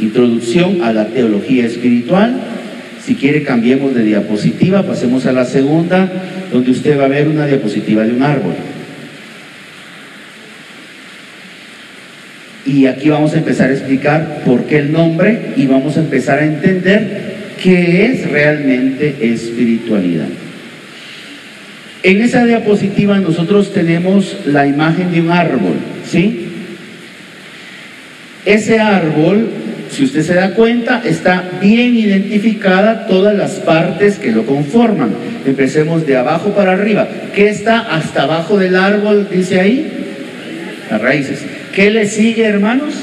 [0.00, 2.40] Introducción a la teología espiritual.
[3.04, 6.10] Si quiere cambiemos de diapositiva, pasemos a la segunda,
[6.52, 8.54] donde usted va a ver una diapositiva de un árbol.
[12.66, 16.38] Y aquí vamos a empezar a explicar por qué el nombre y vamos a empezar
[16.38, 17.30] a entender
[17.62, 20.28] qué es realmente espiritualidad.
[22.02, 25.74] En esa diapositiva nosotros tenemos la imagen de un árbol,
[26.06, 26.46] ¿sí?
[28.46, 29.48] Ese árbol,
[29.90, 35.10] si usted se da cuenta, está bien identificada todas las partes que lo conforman.
[35.44, 37.08] Empecemos de abajo para arriba.
[37.34, 39.90] ¿Qué está hasta abajo del árbol, dice ahí?
[40.90, 41.44] Las raíces.
[41.74, 42.94] ¿Qué le sigue, hermanos?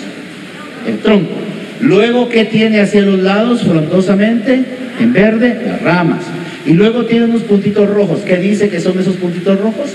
[0.88, 1.34] El tronco.
[1.82, 4.64] Luego, ¿qué tiene hacia los lados frondosamente?
[5.00, 6.24] En verde, las ramas.
[6.66, 8.22] Y luego tiene unos puntitos rojos.
[8.26, 9.90] ¿Qué dice que son esos puntitos rojos?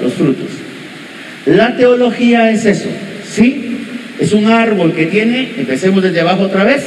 [0.00, 0.48] Los frutos.
[1.44, 2.88] La teología es eso,
[3.28, 3.65] ¿sí?
[4.18, 6.84] Es un árbol que tiene, empecemos desde abajo otra vez,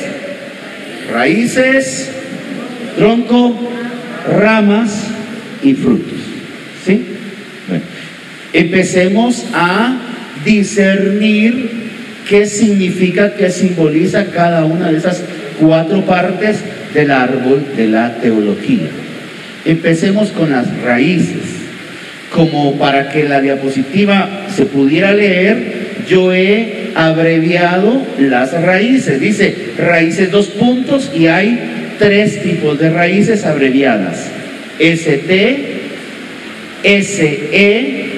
[1.12, 2.10] raíces,
[2.98, 3.70] tronco,
[4.38, 5.06] ramas
[5.64, 6.20] y frutos,
[6.86, 7.06] ¿sí?
[8.52, 9.96] Empecemos a
[10.44, 11.70] discernir
[12.28, 15.24] qué significa, qué simboliza cada una de esas
[15.60, 16.58] cuatro partes
[16.94, 18.90] del árbol de la teología.
[19.66, 21.58] Empecemos con las raíces.
[22.32, 29.22] Como para que la diapositiva se pudiera leer, yo he abreviado las raíces.
[29.22, 34.30] Dice raíces dos puntos y hay tres tipos de raíces abreviadas.
[34.80, 35.80] ST,
[36.84, 38.10] SE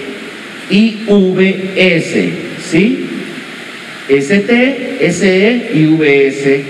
[0.71, 2.29] y VS.
[2.71, 3.05] ¿Sí?
[4.09, 6.63] ST, SE y VS.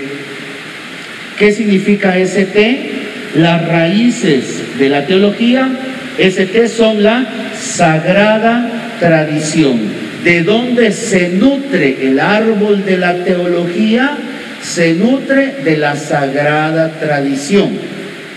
[1.38, 2.90] ¿Qué significa ST?
[3.36, 5.70] Las raíces de la teología,
[6.18, 7.26] ST son la
[7.58, 10.01] sagrada tradición.
[10.24, 14.16] ¿De dónde se nutre el árbol de la teología?
[14.62, 17.70] Se nutre de la sagrada tradición.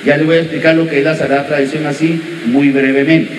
[0.03, 3.33] Ya le voy a explicar lo que es la sagrada tradición así muy brevemente.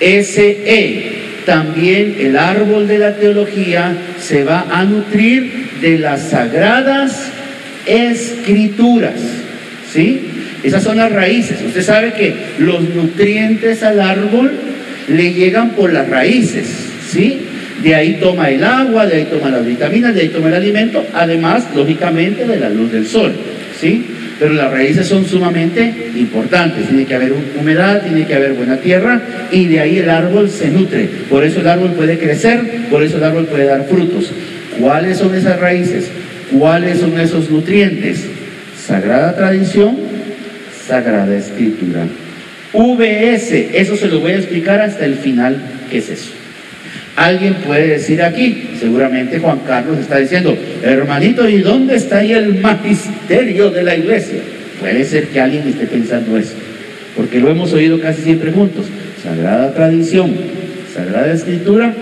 [0.00, 1.12] SE,
[1.44, 7.30] también el árbol de la teología se va a nutrir de las sagradas
[7.86, 9.20] escrituras.
[9.92, 10.20] ¿Sí?
[10.62, 11.58] Esas son las raíces.
[11.66, 14.52] Usted sabe que los nutrientes al árbol
[15.08, 17.40] le llegan por las raíces, ¿sí?
[17.82, 21.04] De ahí toma el agua, de ahí toma las vitaminas, de ahí toma el alimento,
[21.14, 23.32] además, lógicamente, de la luz del sol,
[23.78, 24.04] ¿sí?
[24.38, 26.86] Pero las raíces son sumamente importantes.
[26.88, 29.20] Tiene que haber humedad, tiene que haber buena tierra
[29.50, 31.08] y de ahí el árbol se nutre.
[31.28, 34.30] Por eso el árbol puede crecer, por eso el árbol puede dar frutos.
[34.78, 36.08] ¿Cuáles son esas raíces?
[36.56, 38.26] ¿Cuáles son esos nutrientes?
[38.86, 39.96] Sagrada tradición,
[40.86, 42.06] Sagrada Escritura.
[42.72, 45.56] VS, eso se lo voy a explicar hasta el final,
[45.90, 46.30] ¿qué es eso?
[47.18, 52.60] Alguien puede decir aquí, seguramente Juan Carlos está diciendo, hermanito, ¿y dónde está ahí el
[52.60, 54.38] magisterio de la iglesia?
[54.78, 56.54] Puede ser que alguien esté pensando eso,
[57.16, 58.86] porque lo hemos oído casi siempre juntos.
[59.20, 60.30] Sagrada tradición,
[60.94, 61.92] Sagrada Escritura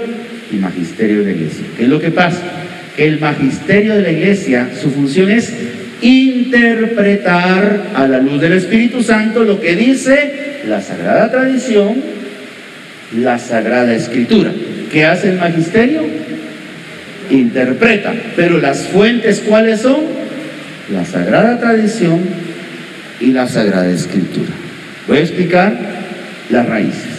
[0.53, 1.65] y magisterio de la iglesia.
[1.79, 2.43] ¿Qué es lo que pasa?
[2.95, 5.51] Que el magisterio de la iglesia, su función es
[6.03, 12.03] interpretar a la luz del Espíritu Santo lo que dice la sagrada tradición,
[13.19, 14.53] la sagrada escritura.
[14.97, 16.07] ¿Qué hace el magisterio?
[17.31, 18.15] Interpreta.
[18.35, 19.99] Pero las fuentes, ¿cuáles son?
[20.91, 22.21] La sagrada tradición
[23.21, 24.55] y la sagrada escritura.
[25.07, 25.77] Voy a explicar
[26.49, 27.13] las raíces.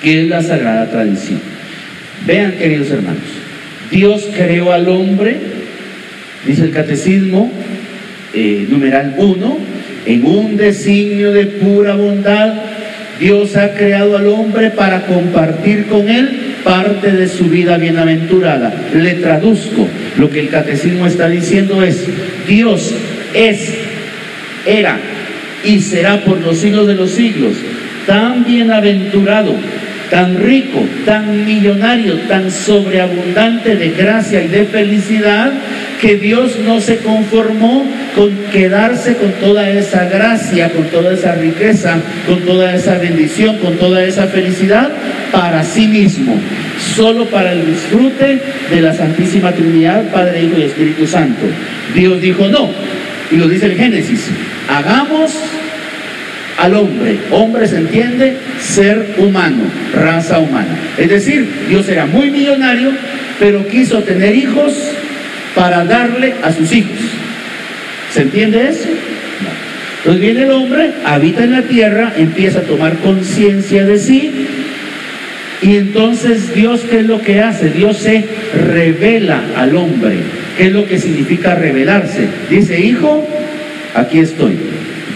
[0.00, 1.42] ¿Qué es la sagrada tradición?
[2.26, 3.20] Vean, queridos hermanos,
[3.90, 5.36] Dios creó al hombre
[6.46, 7.52] dice el catecismo,
[8.32, 9.58] eh, numeral 1,
[10.06, 12.69] en un designio de pura bondad,
[13.20, 18.72] Dios ha creado al hombre para compartir con él parte de su vida bienaventurada.
[18.94, 19.86] Le traduzco,
[20.16, 22.06] lo que el catecismo está diciendo es,
[22.48, 22.94] Dios
[23.34, 23.74] es,
[24.66, 24.98] era
[25.62, 27.52] y será por los siglos de los siglos
[28.06, 29.54] tan bienaventurado,
[30.10, 35.52] tan rico, tan millonario, tan sobreabundante de gracia y de felicidad,
[36.00, 41.98] que Dios no se conformó con quedarse con toda esa gracia, con toda esa riqueza,
[42.26, 44.90] con toda esa bendición, con toda esa felicidad
[45.32, 46.38] para sí mismo,
[46.96, 48.40] solo para el disfrute
[48.70, 51.46] de la Santísima Trinidad, Padre, Hijo y Espíritu Santo.
[51.94, 52.70] Dios dijo no,
[53.30, 54.26] y lo dice el Génesis,
[54.68, 55.32] hagamos
[56.58, 57.18] al hombre.
[57.30, 59.64] Hombre se entiende ser humano,
[59.94, 60.76] raza humana.
[60.98, 62.90] Es decir, Dios era muy millonario,
[63.38, 64.74] pero quiso tener hijos
[65.54, 66.98] para darle a sus hijos.
[68.12, 68.88] ¿Se entiende eso?
[69.98, 74.46] Entonces viene el hombre, habita en la tierra, empieza a tomar conciencia de sí
[75.62, 77.68] y entonces Dios, ¿qué es lo que hace?
[77.70, 78.24] Dios se
[78.54, 80.16] revela al hombre.
[80.56, 82.28] ¿Qué es lo que significa revelarse?
[82.48, 83.26] Dice, hijo,
[83.94, 84.56] aquí estoy.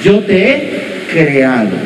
[0.02, 1.76] Yo te he creado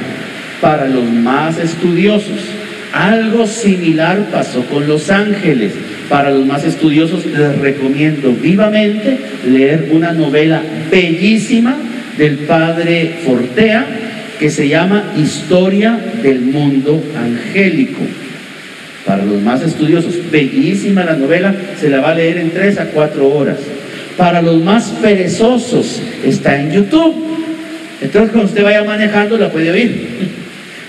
[0.60, 2.47] para los más estudiosos.
[2.92, 5.72] Algo similar pasó con los ángeles.
[6.08, 11.76] Para los más estudiosos les recomiendo vivamente leer una novela bellísima
[12.16, 13.86] del padre Fortea
[14.38, 18.00] que se llama Historia del Mundo Angélico.
[19.04, 22.86] Para los más estudiosos, bellísima la novela, se la va a leer en tres a
[22.86, 23.58] cuatro horas.
[24.16, 27.14] Para los más perezosos, está en YouTube.
[28.00, 30.08] Entonces, cuando usted vaya manejando, la puede oír.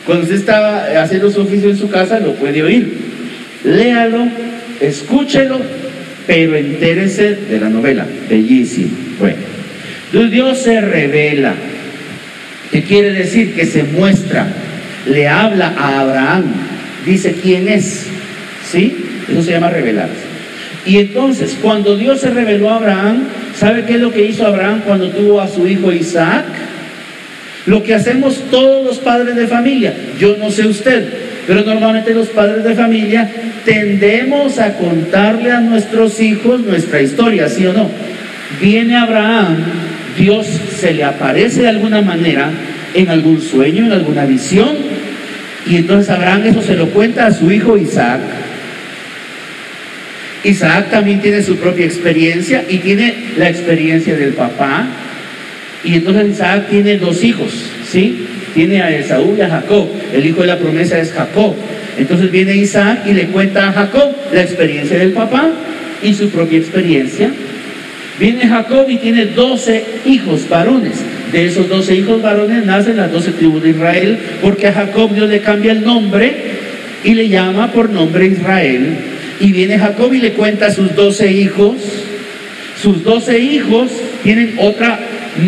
[0.09, 2.97] Cuando usted estaba haciendo su oficio en su casa, lo puede oír.
[3.63, 4.27] Léalo,
[4.81, 5.59] escúchelo,
[6.25, 8.07] pero entérese de la novela.
[8.27, 8.89] Bellísimo.
[9.19, 9.37] Bueno,
[10.31, 11.53] Dios se revela.
[12.71, 13.53] ¿Qué quiere decir?
[13.53, 14.47] Que se muestra.
[15.05, 16.45] Le habla a Abraham.
[17.05, 18.07] Dice quién es.
[18.67, 19.05] ¿Sí?
[19.31, 20.23] Eso se llama revelarse.
[20.87, 23.25] Y entonces, cuando Dios se reveló a Abraham,
[23.55, 26.45] ¿sabe qué es lo que hizo Abraham cuando tuvo a su hijo Isaac?
[27.69, 29.93] Lo que hacemos todos los padres de familia.
[30.19, 31.07] Yo no sé usted,
[31.45, 33.29] pero normalmente los padres de familia
[33.63, 37.87] tendemos a contarle a nuestros hijos nuestra historia, ¿sí o no?
[38.59, 39.57] Viene Abraham,
[40.17, 40.47] Dios
[40.79, 42.49] se le aparece de alguna manera
[42.95, 44.75] en algún sueño, en alguna visión,
[45.67, 48.21] y entonces Abraham eso se lo cuenta a su hijo Isaac.
[50.43, 54.87] Isaac también tiene su propia experiencia y tiene la experiencia del papá.
[55.83, 57.51] Y entonces Isaac tiene dos hijos,
[57.89, 58.25] ¿sí?
[58.53, 59.87] Tiene a Esaú y a Jacob.
[60.13, 61.55] El hijo de la promesa es Jacob.
[61.97, 65.49] Entonces viene Isaac y le cuenta a Jacob la experiencia del papá
[66.01, 67.31] y su propia experiencia.
[68.19, 70.95] Viene Jacob y tiene 12 hijos varones.
[71.31, 75.29] De esos 12 hijos varones nacen las 12 tribus de Israel, porque a Jacob Dios
[75.29, 76.33] le cambia el nombre
[77.03, 78.97] y le llama por nombre Israel.
[79.39, 81.75] Y viene Jacob y le cuenta a sus 12 hijos.
[82.81, 83.91] Sus 12 hijos
[84.23, 84.99] tienen otra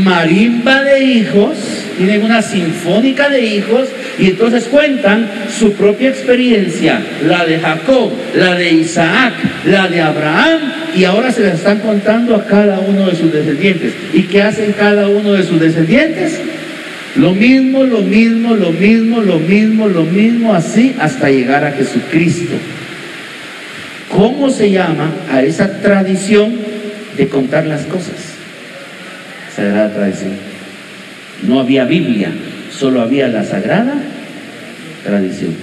[0.03, 1.57] marimba de hijos,
[1.97, 3.88] tienen una sinfónica de hijos
[4.19, 9.33] y entonces cuentan su propia experiencia, la de Jacob, la de Isaac,
[9.65, 10.59] la de Abraham
[10.95, 13.93] y ahora se la están contando a cada uno de sus descendientes.
[14.13, 16.39] ¿Y qué hacen cada uno de sus descendientes?
[17.15, 22.53] Lo mismo, lo mismo, lo mismo, lo mismo, lo mismo, así hasta llegar a Jesucristo.
[24.09, 26.55] ¿Cómo se llama a esa tradición
[27.17, 28.31] de contar las cosas?
[29.56, 30.31] Sagrada tradición.
[31.48, 32.31] No había Biblia,
[32.71, 33.95] solo había la sagrada
[35.03, 35.56] tradición.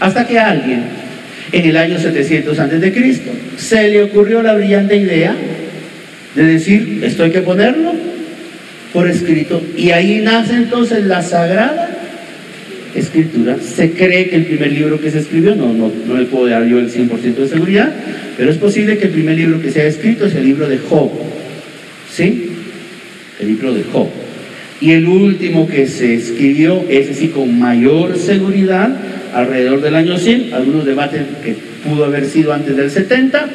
[0.00, 0.82] Hasta que alguien,
[1.52, 5.34] en el año 700 antes de Cristo, se le ocurrió la brillante idea
[6.34, 7.92] de decir, esto hay que ponerlo
[8.92, 9.62] por escrito.
[9.76, 11.90] Y ahí nace entonces la sagrada
[12.94, 13.56] escritura.
[13.60, 16.64] Se cree que el primer libro que se escribió, no, no, no le puedo dar
[16.64, 17.92] yo el 100% de seguridad,
[18.36, 20.78] pero es posible que el primer libro que se haya escrito es el libro de
[20.78, 21.10] Job.
[22.10, 22.50] ¿Sí?
[23.46, 24.08] Libro de Job.
[24.80, 28.94] Y el último que se escribió, ese sí con mayor seguridad,
[29.32, 31.56] alrededor del año 100, algunos debaten que
[31.88, 33.48] pudo haber sido antes del 70,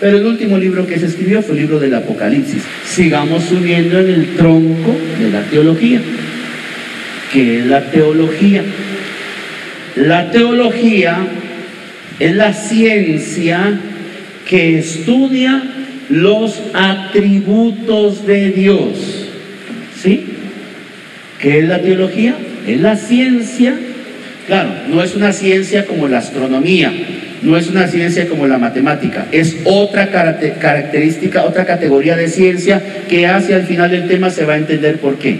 [0.00, 2.62] pero el último libro que se escribió fue el libro del Apocalipsis.
[2.86, 6.00] Sigamos subiendo en el tronco de la teología.
[7.32, 8.64] ¿Qué es la teología?
[9.96, 11.18] La teología
[12.18, 13.78] es la ciencia
[14.48, 15.62] que estudia
[16.08, 19.19] los atributos de Dios.
[20.00, 20.24] ¿Sí?
[21.40, 22.36] ¿Qué es la teología?
[22.66, 23.74] Es la ciencia,
[24.46, 26.92] claro, no es una ciencia como la astronomía,
[27.42, 33.26] no es una ciencia como la matemática, es otra característica, otra categoría de ciencia que
[33.26, 35.38] hacia el final del tema se va a entender por qué.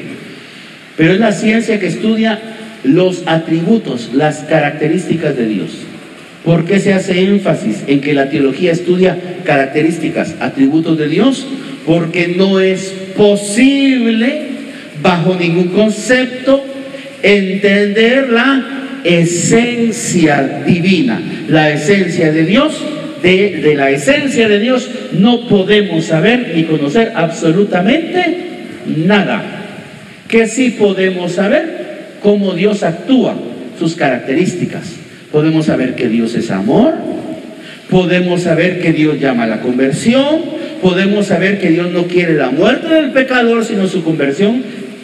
[0.97, 2.39] Pero es la ciencia que estudia
[2.85, 5.71] los atributos, las características de Dios.
[6.45, 11.47] ¿Por qué se hace énfasis en que la teología estudia características, atributos de Dios?
[11.87, 14.50] Porque no es posible,
[15.03, 16.65] bajo ningún concepto,
[17.23, 22.85] entender la esencia divina, la esencia de Dios.
[23.23, 28.35] De, de la esencia de Dios no podemos saber ni conocer absolutamente
[28.87, 29.43] nada.
[30.27, 33.35] Que sí podemos saber cómo Dios actúa,
[33.79, 34.93] sus características.
[35.33, 36.95] Podemos saber que Dios es amor,
[37.89, 40.41] podemos saber que Dios llama a la conversión,
[40.83, 44.63] podemos saber que Dios no quiere la muerte del pecador, sino su conversión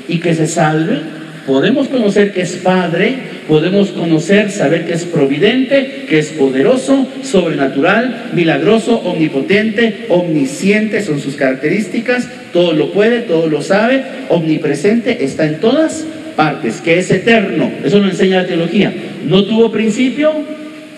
[0.08, 1.00] y que se salve.
[1.46, 3.14] Podemos conocer que es Padre,
[3.46, 11.36] podemos conocer, saber que es providente, que es poderoso, sobrenatural, milagroso, omnipotente, omnisciente, son sus
[11.36, 17.70] características, todo lo puede, todo lo sabe, omnipresente, está en todas partes, que es eterno.
[17.84, 18.92] Eso lo enseña la teología.
[19.24, 20.32] No tuvo principio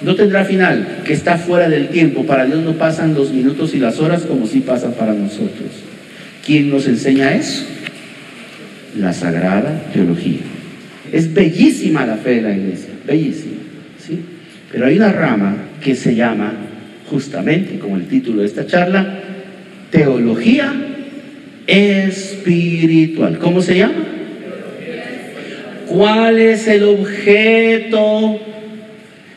[0.01, 2.25] no tendrá final, que está fuera del tiempo.
[2.25, 5.71] Para Dios no pasan los minutos y las horas como si pasan para nosotros.
[6.47, 7.65] ¿Quién nos enseña eso?
[8.97, 10.41] La Sagrada Teología.
[11.13, 13.57] Es bellísima la fe de la iglesia, bellísima.
[13.99, 14.21] ¿sí?
[14.71, 16.53] Pero hay una rama que se llama,
[17.11, 19.21] justamente como el título de esta charla,
[19.91, 20.73] Teología
[21.67, 23.39] Espiritual.
[23.39, 24.05] ¿Cómo se llama?
[25.89, 28.41] ¿Cuál es el objeto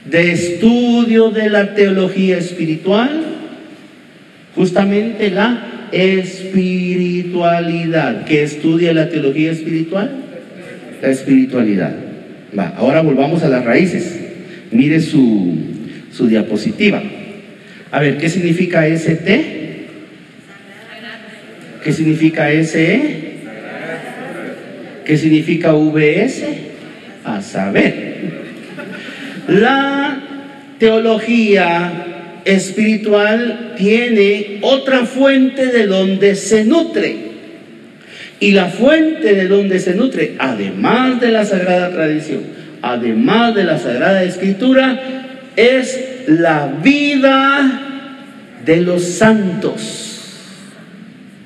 [0.10, 3.10] de estudio de la teología espiritual?
[4.56, 8.26] Justamente la espiritualidad.
[8.26, 10.12] ¿Qué estudia la teología espiritual?
[11.02, 11.96] La espiritualidad.
[12.58, 14.20] Va, ahora volvamos a las raíces.
[14.72, 15.58] Mire su,
[16.12, 17.04] su diapositiva.
[17.92, 19.52] A ver, ¿qué significa ST?
[21.84, 23.02] ¿Qué significa SE?
[25.06, 26.44] ¿Qué significa VS?
[27.26, 28.12] A saber.
[29.48, 30.22] La
[30.78, 32.11] teología
[32.46, 37.32] espiritual tiene otra fuente de donde se nutre.
[38.40, 42.42] Y la fuente de donde se nutre, además de la sagrada tradición,
[42.82, 45.00] además de la sagrada escritura,
[45.56, 47.82] es la vida
[48.66, 50.08] de los santos.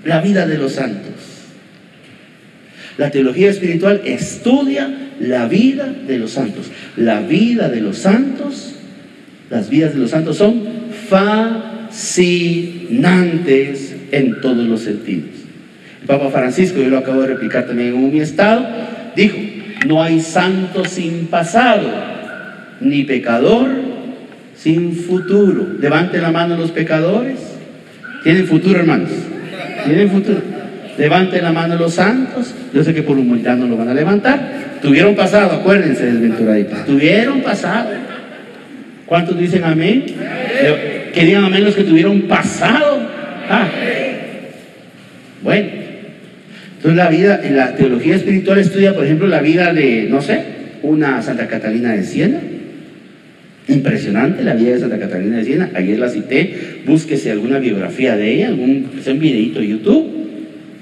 [0.06, 1.12] La vida de los santos.
[2.98, 6.72] La teología espiritual estudia la vida de los santos.
[6.96, 8.76] La vida de los santos,
[9.50, 10.65] las vidas de los santos son
[11.10, 15.30] fascinantes en todos los sentidos.
[16.02, 18.68] El Papa Francisco, yo lo acabo de replicar también en mi estado,
[19.16, 19.38] dijo,
[19.88, 21.88] no hay santo sin pasado,
[22.80, 23.96] ni pecador
[24.56, 25.68] sin futuro.
[25.80, 27.40] Levante la mano los pecadores.
[28.24, 29.10] ¿Tienen futuro, hermanos?
[29.86, 30.40] ¿Tienen futuro?
[30.98, 32.54] Levanten la mano los santos.
[32.74, 34.80] Yo sé que por humildad no lo van a levantar.
[34.82, 36.86] Tuvieron pasado, acuérdense, desventuraditos.
[36.86, 37.90] Tuvieron pasado.
[39.06, 40.06] ¿Cuántos dicen amén?
[41.24, 43.08] Digan amén los que tuvieron pasado.
[43.50, 43.70] Ah.
[45.44, 45.70] Bueno.
[46.78, 50.40] Entonces la vida, la teología espiritual estudia, por ejemplo, la vida de, no sé,
[50.84, 52.40] una Santa Catalina de Siena.
[53.68, 55.70] Impresionante la vida de Santa Catalina de Siena.
[55.74, 56.82] Ayer la cité.
[56.86, 60.16] Búsquese alguna biografía de ella, algún videito de YouTube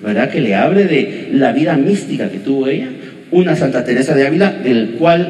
[0.04, 0.30] ¿verdad?
[0.30, 2.90] Que le hable de la vida mística que tuvo ella,
[3.32, 5.30] una Santa Teresa de Ávila, del cual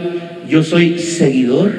[0.50, 1.72] yo soy seguidor,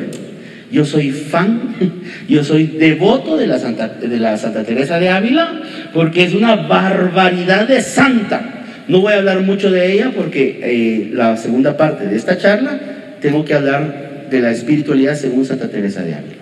[0.75, 1.77] yo soy fan,
[2.29, 5.63] yo soy devoto de la Santa, de la Santa Teresa de Ávila,
[5.93, 8.65] porque es una barbaridad de santa.
[8.89, 12.79] No voy a hablar mucho de ella porque eh, la segunda parte de esta charla
[13.21, 16.35] tengo que hablar de la espiritualidad según Santa Teresa de Ávila.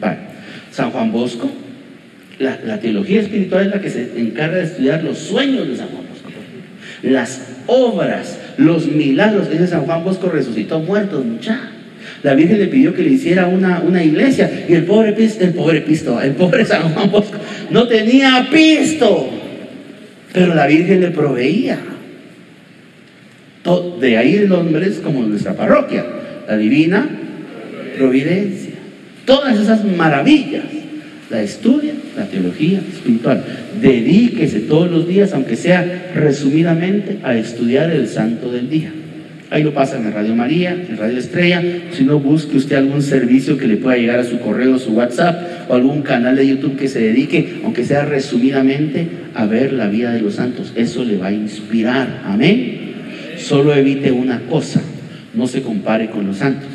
[0.00, 0.16] Vale.
[0.72, 1.50] San Juan Bosco,
[2.38, 6.04] la, teología espiritual es la que se encarga de estudiar los sueños de San Juan
[6.08, 6.30] Bosco,
[7.02, 9.48] las obras, los milagros.
[9.52, 11.72] Ese San Juan Bosco resucitó muertos, mucha.
[12.22, 15.80] La Virgen le pidió que le hiciera una, una iglesia y el pobre, el pobre
[15.82, 17.38] pisto, el pobre San Juan Bosco
[17.70, 19.30] no tenía pisto,
[20.32, 21.78] pero la Virgen le proveía.
[24.00, 26.04] De ahí el nombre es como nuestra parroquia,
[26.48, 27.06] la divina
[27.98, 28.72] providencia.
[29.26, 30.64] Todas esas maravillas
[31.30, 33.44] la estudia, la teología espiritual.
[33.80, 38.92] Dedíquese todos los días, aunque sea resumidamente, a estudiar el santo del día.
[39.50, 41.62] Ahí lo pasan en Radio María, en Radio Estrella.
[41.92, 45.70] Si no, busque usted algún servicio que le pueda llegar a su correo, su WhatsApp
[45.70, 50.12] o algún canal de YouTube que se dedique, aunque sea resumidamente, a ver la vida
[50.12, 50.72] de los santos.
[50.76, 52.22] Eso le va a inspirar.
[52.26, 52.92] Amén.
[53.38, 54.82] Solo evite una cosa,
[55.32, 56.68] no se compare con los santos.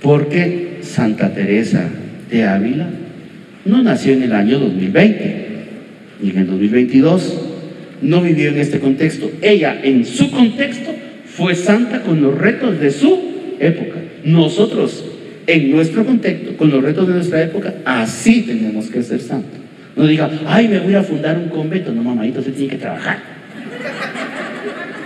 [0.00, 1.88] Porque Santa Teresa
[2.30, 2.88] de Ávila
[3.64, 5.48] no nació en el año 2020
[6.20, 7.47] ni en el 2022,
[8.02, 9.30] no vivió en este contexto.
[9.42, 10.90] Ella en su contexto
[11.26, 13.18] fue santa con los retos de su
[13.60, 13.98] época.
[14.24, 15.04] Nosotros
[15.46, 19.58] en nuestro contexto, con los retos de nuestra época, así tenemos que ser santos.
[19.96, 21.90] No diga, ay, me voy a fundar un convento.
[21.92, 23.18] No, mamadito, se tiene que trabajar.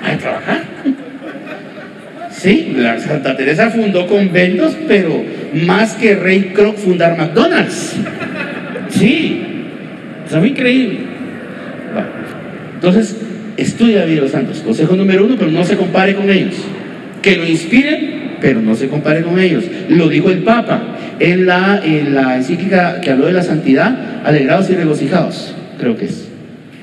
[0.02, 0.62] Hay que trabajar.
[2.30, 5.22] Sí, la Santa Teresa fundó conventos, pero
[5.64, 7.94] más que Rey Kroc fundar McDonald's.
[8.90, 9.42] Sí,
[10.26, 11.11] es increíble.
[12.82, 13.14] Entonces,
[13.56, 14.58] estudia la vida de los santos.
[14.58, 16.56] Consejo número uno, pero no se compare con ellos.
[17.22, 19.62] Que lo inspiren, pero no se compare con ellos.
[19.88, 24.68] Lo dijo el Papa en la, en la encíclica que habló de la santidad, alegrados
[24.68, 26.26] y regocijados, creo que es.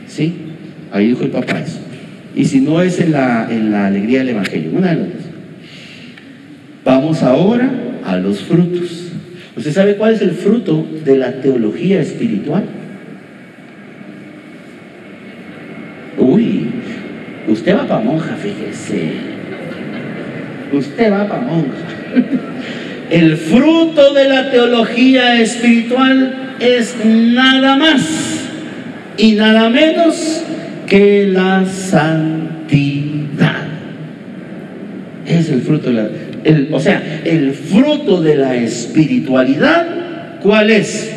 [0.08, 0.36] ¿Sí?
[0.94, 1.80] Ahí dijo el Papa eso.
[2.34, 5.24] Y si no es en la, en la alegría del Evangelio, una de las dos.
[6.86, 7.70] Vamos ahora
[8.06, 9.12] a los frutos.
[9.58, 12.64] ¿Usted sabe cuál es el fruto de la teología espiritual?
[17.60, 19.12] Usted va para monja, fíjese.
[20.72, 21.76] Usted va para monja.
[23.10, 28.02] el fruto de la teología espiritual es nada más
[29.18, 30.42] y nada menos
[30.88, 33.68] que la santidad.
[35.28, 36.08] Es el fruto de la,
[36.72, 41.14] o sea, el fruto de la espiritualidad, ¿cuál es?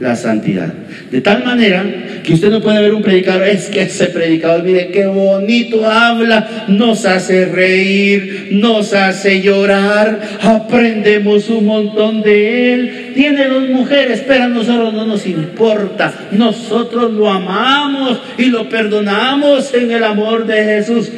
[0.00, 0.72] La santidad.
[1.10, 1.84] De tal manera
[2.22, 6.66] que usted no puede ver un predicador, es que ese predicador, mire qué bonito habla,
[6.68, 13.12] nos hace reír, nos hace llorar, aprendemos un montón de él.
[13.14, 19.74] Tiene dos mujeres, pero a nosotros no nos importa, nosotros lo amamos y lo perdonamos
[19.74, 21.10] en el amor de Jesús.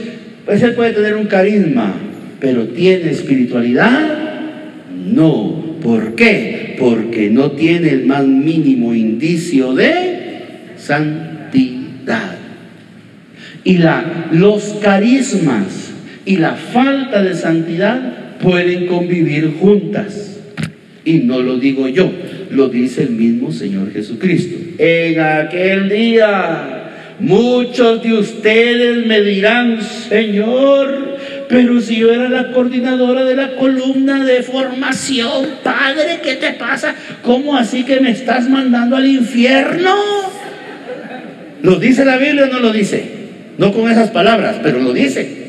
[0.47, 1.93] Pues él puede tener un carisma,
[2.41, 4.01] pero ¿tiene espiritualidad?
[4.91, 5.69] No.
[5.83, 6.60] ¿Por qué?
[6.81, 10.21] Porque no tiene el más mínimo indicio de
[10.77, 12.37] santidad.
[13.63, 15.93] Y la, los carismas
[16.25, 20.41] y la falta de santidad pueden convivir juntas.
[21.05, 22.11] Y no lo digo yo,
[22.51, 24.57] lo dice el mismo Señor Jesucristo.
[24.79, 26.81] En aquel día
[27.21, 31.19] muchos de ustedes me dirán, Señor,
[31.51, 36.95] pero si yo era la coordinadora de la columna de formación, Padre, ¿qué te pasa?
[37.23, 39.93] ¿Cómo así que me estás mandando al infierno?
[41.63, 43.05] ¿Lo dice la Biblia o no lo dice?
[43.59, 45.41] No con esas palabras, pero lo dice.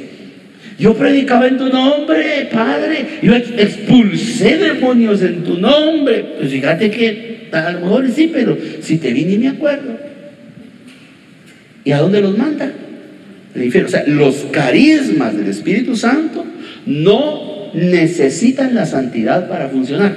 [0.79, 3.19] Yo predicaba en tu nombre, Padre.
[3.21, 6.25] Yo expulsé demonios en tu nombre.
[6.39, 9.99] Pues fíjate que a lo mejor sí, pero si te vi ni me acuerdo.
[11.83, 12.71] ¿Y a dónde los manda?
[13.55, 16.45] O sea, los carismas del Espíritu Santo
[16.85, 20.15] no necesitan la santidad para funcionar.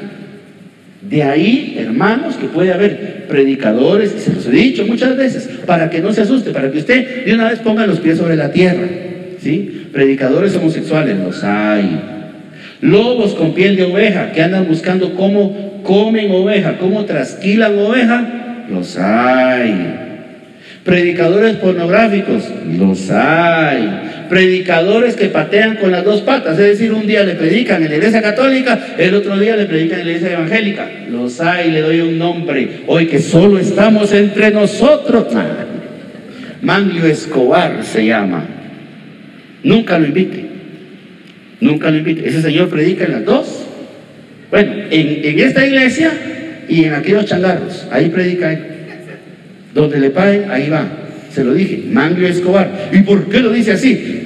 [1.08, 5.90] De ahí, hermanos, que puede haber predicadores, y se los he dicho muchas veces, para
[5.90, 8.52] que no se asuste, para que usted de una vez ponga los pies sobre la
[8.52, 8.86] tierra.
[9.40, 9.88] ¿sí?
[9.92, 12.00] Predicadores homosexuales, los hay.
[12.80, 18.96] Lobos con piel de oveja, que andan buscando cómo comen oveja, cómo trasquilan oveja, los
[18.96, 20.13] hay.
[20.84, 22.44] Predicadores pornográficos,
[22.76, 27.82] los hay predicadores que patean con las dos patas, es decir, un día le predican
[27.82, 30.90] en la iglesia católica, el otro día le predican en la iglesia evangélica.
[31.10, 35.26] Los hay, le doy un nombre, hoy que solo estamos entre nosotros.
[36.62, 38.44] Manglio Escobar se llama.
[39.62, 40.46] Nunca lo invite,
[41.60, 42.28] nunca lo invite.
[42.28, 43.66] Ese señor predica en las dos.
[44.50, 46.10] Bueno, en, en esta iglesia
[46.68, 48.73] y en aquellos changarros, ahí predica él.
[49.74, 50.86] Donde le paguen, ahí va.
[51.32, 52.70] Se lo dije, Manglio Escobar.
[52.92, 54.20] ¿Y por qué lo dice así?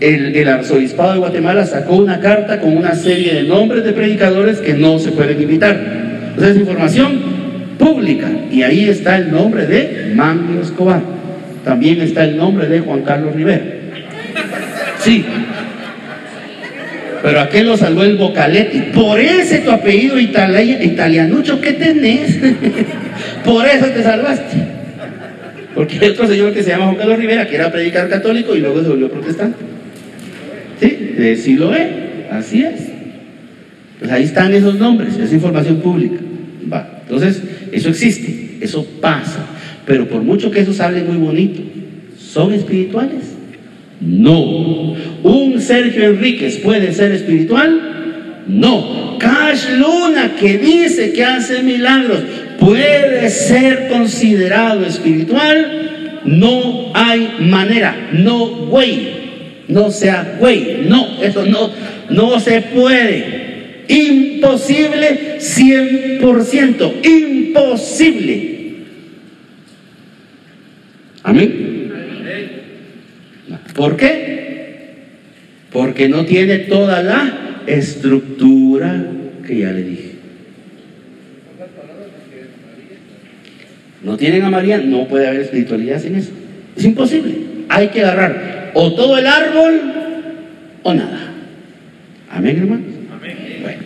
[0.00, 4.72] El, arzobispado de Guatemala sacó una carta con una serie de nombres de predicadores que
[4.72, 5.78] no se pueden invitar.
[6.30, 7.20] Entonces es información
[7.78, 8.28] pública.
[8.50, 11.02] Y ahí está el nombre de Manglio Escobar.
[11.64, 13.64] También está el nombre de Juan Carlos Rivera.
[15.00, 15.24] Sí.
[17.22, 18.92] Pero aquel lo salvó el Bocaletti.
[18.94, 22.38] Por ese tu apellido italianucho que tenés.
[23.44, 24.83] Por eso te salvaste.
[25.74, 28.60] Porque hay otro señor que se llama Juan Carlos Rivera, que era predicar católico y
[28.60, 29.58] luego se volvió protestante.
[30.80, 31.36] ¿Sí?
[31.36, 31.88] sí lo es,
[32.30, 32.80] así es.
[33.98, 36.16] Pues ahí están esos nombres, es información pública.
[36.72, 37.00] Va.
[37.02, 39.46] Entonces, eso existe, eso pasa.
[39.86, 41.62] Pero por mucho que eso hable muy bonito,
[42.18, 43.34] ¿son espirituales?
[44.00, 44.94] No.
[45.22, 48.42] ¿Un Sergio Enríquez puede ser espiritual?
[48.46, 49.18] No.
[49.18, 52.20] Cash Luna que dice que hace milagros,
[52.64, 59.08] puede ser considerado espiritual, no hay manera, no güey,
[59.68, 61.70] no sea güey, no, eso no,
[62.08, 63.84] no se puede.
[63.86, 68.54] Imposible 100%, imposible.
[71.22, 71.92] Amén.
[73.74, 74.94] ¿Por qué?
[75.70, 79.04] Porque no tiene toda la estructura
[79.46, 80.13] que ya le dije.
[84.04, 86.30] No tienen a María, no puede haber espiritualidad sin eso.
[86.76, 87.34] Es imposible.
[87.68, 89.80] Hay que agarrar o todo el árbol
[90.82, 91.32] o nada.
[92.30, 92.86] Amén, hermanos.
[93.16, 93.36] Amén.
[93.62, 93.82] Bueno,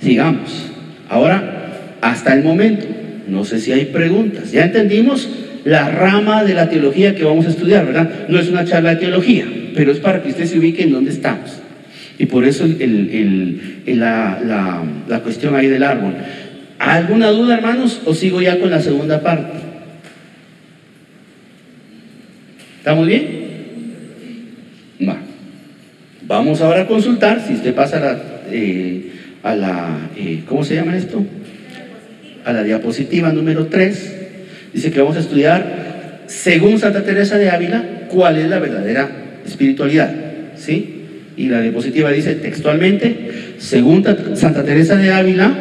[0.00, 0.72] sigamos.
[1.08, 2.86] Ahora, hasta el momento,
[3.28, 4.50] no sé si hay preguntas.
[4.50, 5.28] Ya entendimos
[5.64, 8.10] la rama de la teología que vamos a estudiar, ¿verdad?
[8.28, 11.10] No es una charla de teología, pero es para que usted se ubique en dónde
[11.10, 11.60] estamos.
[12.18, 12.66] Y por eso
[13.86, 16.14] la, la cuestión ahí del árbol.
[16.78, 18.00] ¿Alguna duda, hermanos?
[18.04, 19.58] ¿O sigo ya con la segunda parte?
[22.78, 23.26] ¿Estamos bien?
[25.06, 25.18] Va.
[26.26, 29.12] Vamos ahora a consultar, si usted pasa a la, eh,
[29.42, 31.24] a la eh, ¿cómo se llama esto?
[32.44, 34.16] A la diapositiva número 3.
[34.72, 39.08] Dice que vamos a estudiar, según Santa Teresa de Ávila, cuál es la verdadera
[39.44, 40.14] espiritualidad.
[40.56, 40.94] ¿Sí?
[41.38, 45.54] y la diapositiva dice textualmente, según Santa Teresa de Ávila,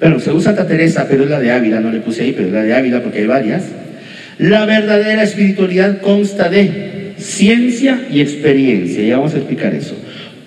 [0.00, 2.54] bueno, según Santa Teresa, pero es la de Ávila, no le puse ahí, pero es
[2.54, 3.64] la de Ávila porque hay varias,
[4.38, 9.94] la verdadera espiritualidad consta de ciencia y experiencia, ya vamos a explicar eso.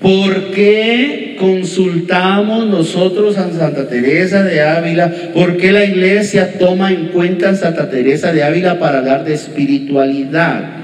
[0.02, 5.10] ¿Por qué consultamos nosotros a Santa Teresa de Ávila?
[5.34, 9.34] ¿Por qué la iglesia toma en cuenta a Santa Teresa de Ávila para hablar de
[9.34, 10.84] espiritualidad?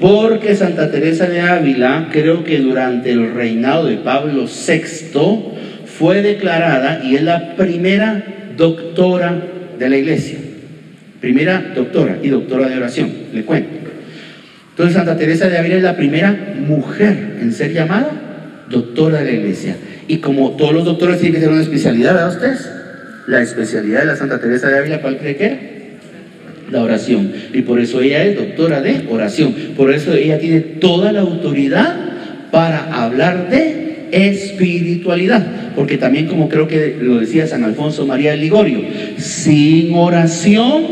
[0.00, 5.54] Porque Santa Teresa de Ávila, creo que durante el reinado de Pablo VI,
[5.98, 8.22] fue declarada y es la primera
[8.56, 9.42] doctora
[9.78, 10.38] de la iglesia.
[11.20, 13.70] Primera doctora y doctora de oración, le cuento.
[14.70, 18.10] Entonces Santa Teresa de Ávila es la primera mujer en ser llamada
[18.68, 19.76] doctora de la iglesia.
[20.08, 22.70] Y como todos los doctores tienen que tener una especialidad, ¿verdad ustedes?
[23.26, 25.58] La especialidad de la Santa Teresa de Ávila, ¿cuál cree que era?
[26.70, 27.32] La oración.
[27.52, 29.54] Y por eso ella es doctora de oración.
[29.76, 31.96] Por eso ella tiene toda la autoridad
[32.50, 33.73] para hablar de
[34.14, 35.44] espiritualidad.
[35.74, 38.80] Porque también, como creo que lo decía San Alfonso María de Ligorio,
[39.16, 40.82] sin oración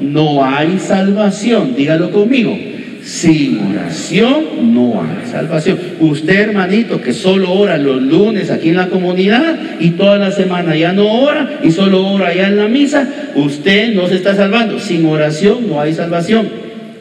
[0.00, 1.74] no hay salvación.
[1.76, 2.56] Dígalo conmigo.
[3.02, 5.78] Sin oración no hay salvación.
[6.00, 10.76] Usted, hermanito, que solo ora los lunes aquí en la comunidad y toda la semana
[10.76, 14.78] ya no ora y solo ora allá en la misa, usted no se está salvando.
[14.78, 16.48] Sin oración no hay salvación.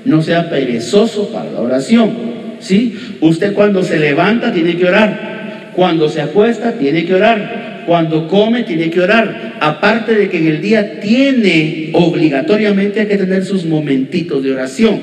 [0.05, 2.29] No sea perezoso para la oración.
[2.59, 2.97] ¿sí?
[3.21, 5.38] Usted cuando se levanta tiene que orar.
[5.79, 7.83] Cuando se acuesta tiene que orar.
[7.87, 9.55] Cuando come tiene que orar.
[9.61, 14.99] Aparte de que en el día tiene obligatoriamente que tener sus momentitos de oración.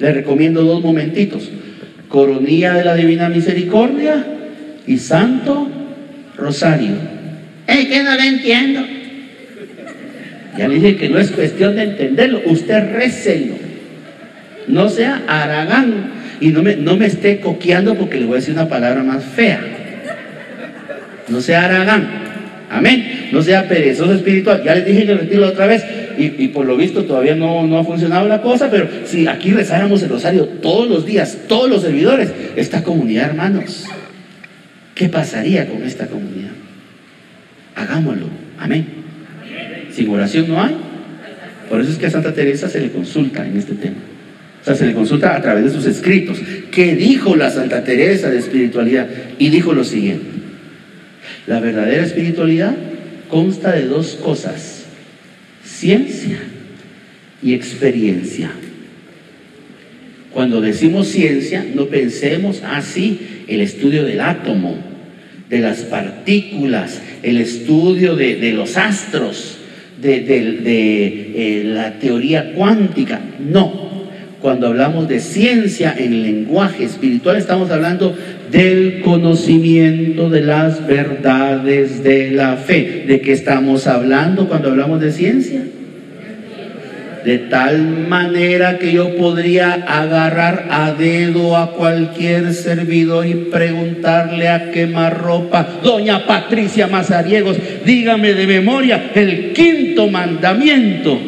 [0.00, 1.52] Les recomiendo dos momentitos.
[2.08, 4.26] Coronilla de la Divina Misericordia
[4.88, 5.68] y Santo
[6.36, 6.96] Rosario.
[7.68, 8.80] ¡Ey, que no lo entiendo!
[10.58, 13.54] Ya le dije que no es cuestión de entenderlo, usted récelo.
[14.66, 18.54] No sea aragán y no me, no me esté coqueando porque le voy a decir
[18.54, 19.77] una palabra más fea.
[21.28, 22.08] No sea aragán.
[22.70, 23.28] Amén.
[23.32, 24.62] No sea perezoso espiritual.
[24.64, 25.84] Ya les dije que retiro otra vez
[26.18, 30.08] y, por lo visto todavía no, ha funcionado la cosa, pero si aquí rezáramos el
[30.08, 33.86] rosario todos los días, todos los servidores, esta comunidad, hermanos,
[34.94, 36.50] ¿qué pasaría con esta comunidad?
[37.76, 38.26] Hagámoslo,
[38.58, 38.86] amén.
[39.92, 40.76] Sin oración no hay.
[41.70, 43.96] Por eso es que a Santa Teresa se le consulta en este tema.
[44.60, 46.40] O sea, se le consulta a través de sus escritos.
[46.72, 49.06] ¿Qué dijo la Santa Teresa de espiritualidad?
[49.38, 50.37] Y dijo lo siguiente.
[51.48, 52.76] La verdadera espiritualidad
[53.30, 54.84] consta de dos cosas
[55.64, 56.38] ciencia
[57.42, 58.50] y experiencia.
[60.32, 64.76] Cuando decimos ciencia, no pensemos así el estudio del átomo,
[65.48, 69.56] de las partículas, el estudio de, los astros,
[70.02, 73.20] de, eh, la teoría cuántica.
[73.38, 73.88] No.
[74.42, 78.14] Cuando hablamos de ciencia en lenguaje espiritual, estamos hablando
[78.50, 83.04] del conocimiento de las verdades de la fe.
[83.06, 85.62] ¿De qué estamos hablando cuando hablamos de ciencia?
[87.24, 95.10] De tal manera que yo podría agarrar a dedo a cualquier servidor y preguntarle a
[95.10, 101.20] ropa doña Patricia Mazariegos, dígame de memoria el quinto mandamiento.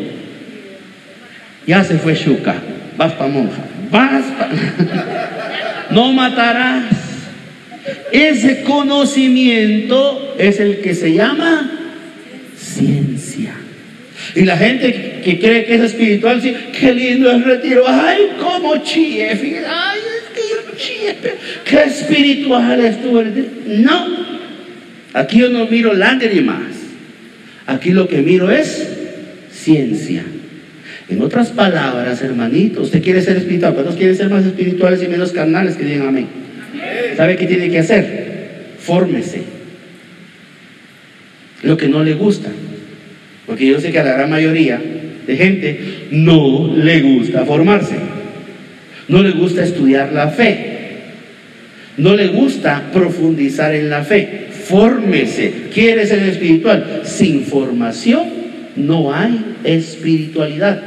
[1.66, 2.54] Ya se fue Shuka,
[2.96, 4.48] vas pa' monja, vas pa...
[5.90, 6.99] no matarás.
[8.12, 11.70] Ese conocimiento es el que se llama
[12.56, 13.54] ciencia.
[14.34, 17.84] Y la gente que cree que es espiritual, sí, qué lindo es retiro.
[17.86, 21.16] Ay, cómo chie, ay, es que yo chie,
[21.64, 23.12] qué espiritual es tu
[23.82, 24.06] No,
[25.14, 26.80] aquí yo no miro lágrimas.
[27.66, 28.88] Aquí lo que miro es
[29.52, 30.24] ciencia.
[31.08, 35.32] En otras palabras, hermanito, usted quiere ser espiritual, ¿cuántos quieren ser más espirituales y menos
[35.32, 35.76] carnales?
[35.76, 36.26] Que digan amén.
[37.16, 38.74] ¿Sabe qué tiene que hacer?
[38.78, 39.42] Fórmese.
[41.62, 42.50] Lo que no le gusta.
[43.46, 44.80] Porque yo sé que a la gran mayoría
[45.26, 47.96] de gente no le gusta formarse.
[49.08, 50.66] No le gusta estudiar la fe.
[51.96, 54.46] No le gusta profundizar en la fe.
[54.50, 55.52] Fórmese.
[55.72, 57.02] Quiere ser espiritual.
[57.04, 58.22] Sin formación
[58.76, 60.80] no hay espiritualidad.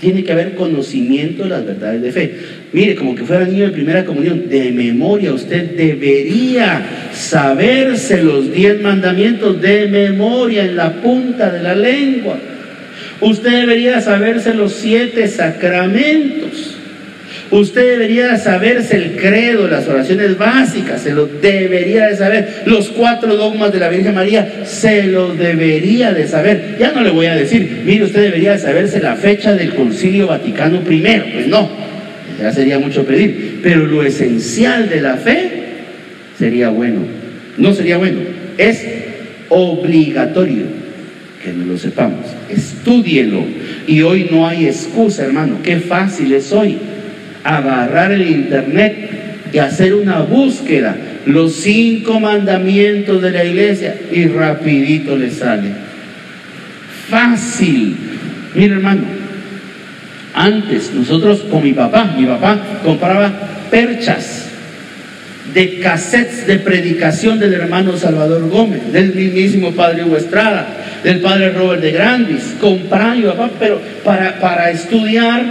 [0.00, 2.34] Tiene que haber conocimiento de las verdades de fe.
[2.72, 6.82] Mire, como que fuera niño de primera comunión, de memoria, usted debería
[7.12, 12.38] saberse los diez mandamientos de memoria en la punta de la lengua.
[13.20, 16.78] Usted debería saberse los siete sacramentos.
[17.50, 22.62] Usted debería saberse el credo, las oraciones básicas, se lo debería de saber.
[22.64, 26.76] Los cuatro dogmas de la Virgen María, se lo debería de saber.
[26.80, 30.80] Ya no le voy a decir, mire, usted debería saberse la fecha del Concilio Vaticano
[30.90, 31.00] I.
[31.34, 31.70] Pues no,
[32.42, 35.50] ya sería mucho pedir, pero lo esencial de la fe
[36.38, 37.00] sería bueno.
[37.56, 38.18] No sería bueno,
[38.58, 38.84] es
[39.48, 40.64] obligatorio
[41.44, 42.26] que no lo sepamos.
[42.50, 43.44] Estúdielo.
[43.86, 45.58] Y hoy no hay excusa, hermano.
[45.62, 46.78] Qué fácil es hoy
[47.44, 49.10] agarrar el internet
[49.52, 50.96] y hacer una búsqueda.
[51.26, 55.68] Los cinco mandamientos de la iglesia y rapidito le sale.
[57.08, 57.96] Fácil.
[58.54, 59.21] Mira, hermano,
[60.42, 63.30] antes nosotros con mi papá, mi papá compraba
[63.70, 64.48] perchas
[65.54, 70.66] de cassettes de predicación del hermano Salvador Gómez, del mismísimo padre Hugo Estrada,
[71.04, 72.54] del padre Robert de Grandis.
[72.60, 75.44] Compraba mi papá, pero para, para estudiar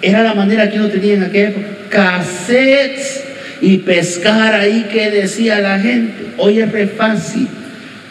[0.00, 1.66] era la manera que uno tenía en aquella época.
[1.88, 3.24] Cassettes
[3.60, 6.26] y pescar ahí que decía la gente.
[6.36, 7.48] Hoy es re fácil.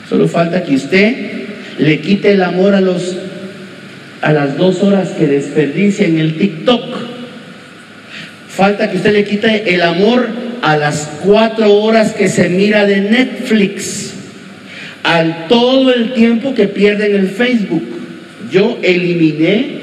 [0.10, 1.16] Solo falta que usted
[1.78, 3.16] le quite el amor a los
[4.24, 6.82] a las dos horas que desperdicia en el TikTok.
[8.48, 10.28] Falta que usted le quite el amor
[10.62, 14.14] a las cuatro horas que se mira de Netflix,
[15.04, 17.84] al todo el tiempo que pierde en el Facebook.
[18.50, 19.82] Yo eliminé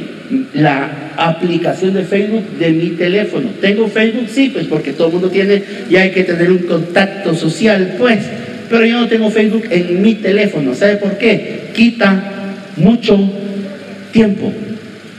[0.54, 3.50] la aplicación de Facebook de mi teléfono.
[3.60, 4.28] ¿Tengo Facebook?
[4.32, 8.20] Sí, pues porque todo el mundo tiene y hay que tener un contacto social, pues.
[8.70, 10.74] Pero yo no tengo Facebook en mi teléfono.
[10.74, 11.64] ¿Sabe por qué?
[11.74, 12.22] Quita
[12.76, 13.18] mucho
[14.12, 14.52] tiempo.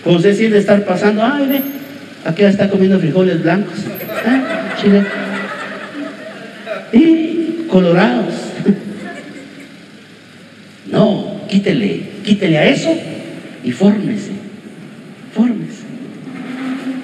[0.04, 1.62] Como usted siente estar pasando, ay, ve,
[2.26, 4.42] aquí está comiendo frijoles blancos, ¿eh?
[4.82, 5.04] chile,
[6.94, 8.34] y colorados.
[10.92, 12.94] No, quítele, quítele a eso
[13.64, 14.32] y fórmese,
[15.34, 15.84] fórmese.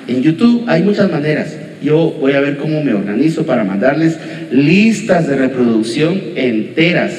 [0.10, 1.56] En YouTube hay muchas maneras.
[1.82, 4.18] Yo voy a ver cómo me organizo para mandarles
[4.52, 7.14] listas de reproducción enteras.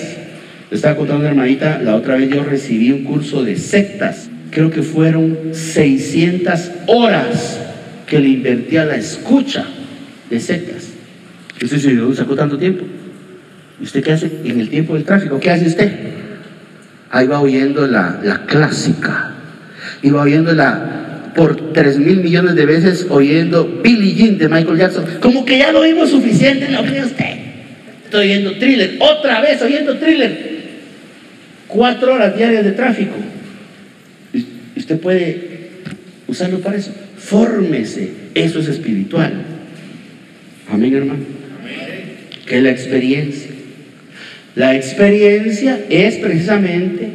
[0.70, 4.82] Le estaba contando hermanita, la otra vez yo recibí un curso de sectas creo que
[4.82, 7.60] fueron 600 horas
[8.06, 9.64] que le invertí a la escucha
[10.30, 10.88] de sectas.
[11.60, 12.84] ¿Y usted se sacó tanto tiempo?
[13.80, 15.38] ¿Y usted qué hace en el tiempo del tráfico?
[15.38, 15.92] ¿Qué hace usted?
[17.10, 19.32] Ahí va oyendo la, la clásica.
[20.02, 24.78] Y va oyendo la, por 3 mil millones de veces, oyendo Billie Jean de Michael
[24.78, 25.04] Jackson.
[25.20, 27.36] Como que ya lo vimos suficiente, ¿no cree usted?
[28.04, 30.58] Estoy oyendo thriller, otra vez oyendo thriller.
[31.66, 33.14] Cuatro horas diarias de tráfico.
[34.78, 35.58] Usted puede
[36.28, 36.92] usarlo para eso.
[37.16, 38.10] Fórmese.
[38.34, 39.32] Eso es espiritual.
[40.70, 41.24] Amén, hermano.
[42.46, 43.50] Que la experiencia.
[44.54, 47.10] La experiencia es precisamente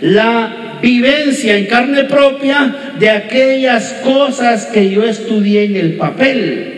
[0.00, 6.72] la vivencia en carne propia de aquellas cosas que yo estudié en el papel.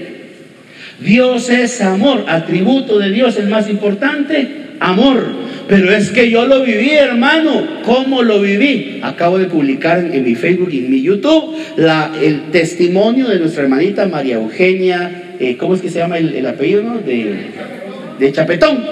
[1.01, 4.49] Dios es amor, atributo de Dios el más importante,
[4.81, 5.48] amor.
[5.69, 7.83] Pero es que yo lo viví, hermano.
[7.85, 9.01] ¿Cómo lo viví?
[9.03, 11.57] Acabo de publicar en, mi Facebook y en mi YouTube
[12.23, 16.99] el testimonio de nuestra hermanita María Eugenia, eh, ¿cómo es que se llama el, apellido?
[17.05, 17.35] De,
[18.19, 18.83] de Chapetón.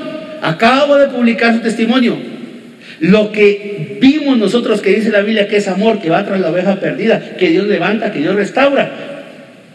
[0.42, 2.14] Acabo de publicar su testimonio.
[3.00, 6.50] Lo que vimos nosotros que dice la Biblia que es amor, que va tras la
[6.50, 8.90] oveja perdida, que Dios levanta, que Dios restaura.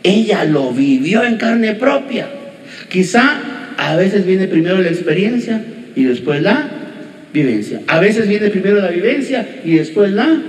[0.03, 2.27] Ella lo vivió en carne propia.
[2.89, 3.39] Quizá
[3.77, 5.63] a veces viene primero la experiencia
[5.95, 6.80] y después la
[7.33, 7.81] vivencia.
[7.87, 10.41] A veces viene primero la vivencia y después la...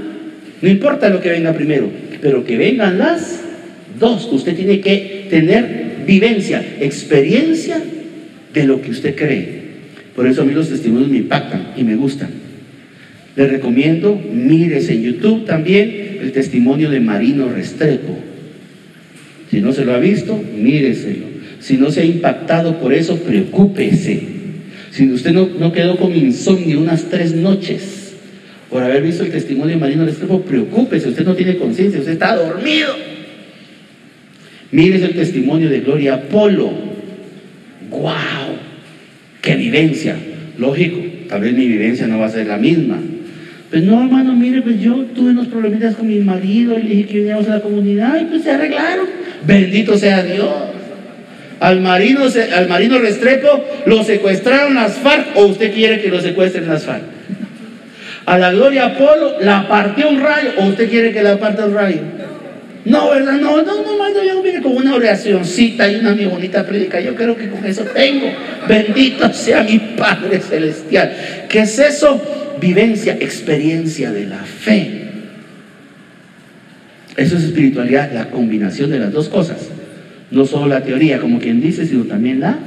[0.60, 1.90] No importa lo que venga primero,
[2.20, 3.40] pero que vengan las
[3.98, 4.28] dos.
[4.32, 7.80] Usted tiene que tener vivencia, experiencia
[8.52, 9.62] de lo que usted cree.
[10.14, 12.30] Por eso a mí los testimonios me impactan y me gustan.
[13.34, 18.18] Le recomiendo, mires en YouTube también el testimonio de Marino Restrepo.
[19.50, 21.26] Si no se lo ha visto, míreselo.
[21.60, 24.41] Si no se ha impactado por eso, preocúpese.
[24.92, 28.12] Si usted no, quedó con insomnio unas tres noches
[28.68, 32.36] por haber visto el testimonio de Marino Restrepo, preocúpese, usted no tiene conciencia, usted está
[32.36, 32.94] dormido.
[34.70, 36.70] Mire el testimonio de Gloria Polo.
[37.88, 38.12] ¡Wow!
[39.40, 40.14] ¡Qué vivencia!
[40.58, 42.98] Lógico, tal vez mi vivencia no va a ser la misma.
[43.70, 47.06] Pues no, hermano, mire, pues yo tuve unos problemitas con mi marido y le dije
[47.06, 49.06] que viniéramos a la comunidad y pues se arreglaron.
[49.46, 50.52] Bendito sea Dios.
[51.62, 56.66] Al marino, al marino Restrepo lo secuestraron las FARC o usted quiere que lo secuestren
[56.66, 57.02] las FARC.
[58.26, 61.74] A la Gloria Apolo la partió un rayo o usted quiere que la parta un
[61.74, 62.00] rayo.
[62.84, 63.34] No, ¿verdad?
[63.34, 67.00] No, no, no, no, yo vine con una oracióncita y una mi bonita predica.
[67.00, 68.26] Yo creo que con eso tengo.
[68.68, 71.12] Bendito sea mi Padre Celestial.
[71.48, 72.20] ¿Qué es eso?
[72.60, 75.02] Vivencia, experiencia de la fe.
[77.16, 79.58] Eso es espiritualidad, la combinación de las dos cosas.
[80.32, 82.58] No solo la teoría, como quien dice, sino también la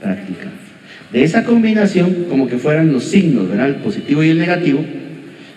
[0.00, 0.46] práctica.
[1.12, 3.68] De esa combinación, como que fueran los signos, ¿verdad?
[3.68, 4.84] El positivo y el negativo,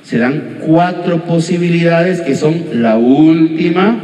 [0.04, 4.02] se dan cuatro posibilidades que son la última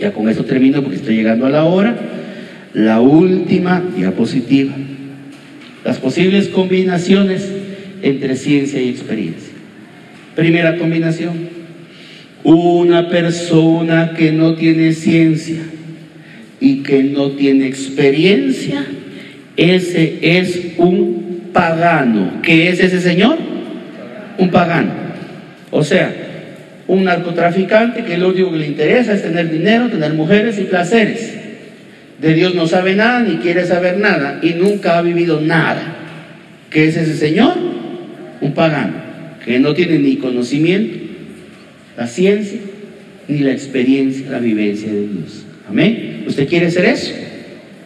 [0.00, 1.96] Ya con esto termino porque estoy llegando a la hora.
[2.72, 4.74] La última diapositiva.
[5.84, 7.50] Las posibles combinaciones
[8.02, 9.52] entre ciencia y experiencia.
[10.34, 11.34] Primera combinación.
[12.42, 15.62] Una persona que no tiene ciencia
[16.60, 18.84] y que no tiene experiencia,
[19.56, 22.40] ese es un pagano.
[22.42, 23.38] ¿Qué es ese señor?
[24.38, 24.92] Un pagano.
[25.70, 26.14] O sea,
[26.86, 31.34] un narcotraficante que lo único que le interesa es tener dinero, tener mujeres y placeres.
[32.20, 35.96] De Dios no sabe nada ni quiere saber nada y nunca ha vivido nada.
[36.70, 37.54] ¿Qué es ese señor?
[38.40, 39.06] Un pagano
[39.44, 40.98] que no tiene ni conocimiento,
[41.96, 42.58] la ciencia,
[43.28, 45.46] ni la experiencia, la vivencia de Dios.
[45.68, 46.15] Amén.
[46.26, 47.12] ¿Usted quiere ser eso?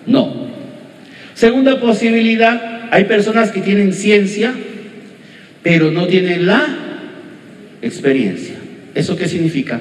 [0.07, 0.49] No.
[1.35, 4.53] Segunda posibilidad, hay personas que tienen ciencia,
[5.63, 6.67] pero no tienen la
[7.83, 8.55] experiencia.
[8.95, 9.81] ¿Eso qué significa?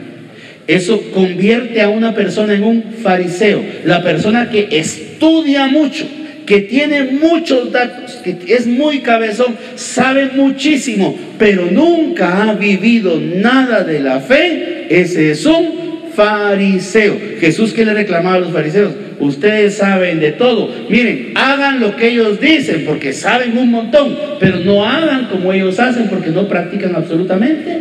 [0.68, 3.64] Eso convierte a una persona en un fariseo.
[3.86, 6.06] La persona que estudia mucho,
[6.46, 13.84] que tiene muchos datos, que es muy cabezón, sabe muchísimo, pero nunca ha vivido nada
[13.84, 15.79] de la fe, ese es un
[16.20, 17.18] fariseo.
[17.40, 20.70] Jesús que le reclamaba a los fariseos, ustedes saben de todo.
[20.90, 25.80] Miren, hagan lo que ellos dicen porque saben un montón, pero no hagan como ellos
[25.80, 27.80] hacen porque no practican absolutamente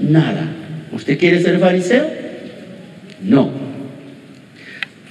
[0.00, 0.48] nada.
[0.90, 2.10] ¿Usted quiere ser fariseo?
[3.22, 3.52] No.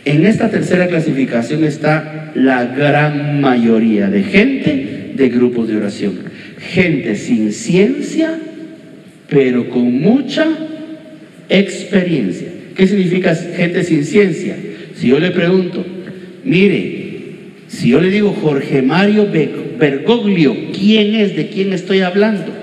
[0.03, 6.19] En esta tercera clasificación está la gran mayoría de gente de grupos de oración.
[6.59, 8.37] Gente sin ciencia,
[9.29, 10.45] pero con mucha
[11.47, 12.54] experiencia.
[12.75, 14.55] ¿Qué significa gente sin ciencia?
[14.95, 15.85] Si yo le pregunto,
[16.43, 17.05] mire,
[17.67, 19.27] si yo le digo Jorge Mario
[19.79, 21.35] Bergoglio, ¿quién es?
[21.35, 22.53] ¿De quién estoy hablando?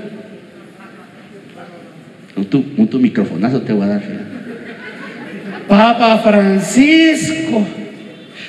[2.37, 4.03] Un tu, un microfonazo te voy a dar.
[5.69, 7.67] Papa Francisco.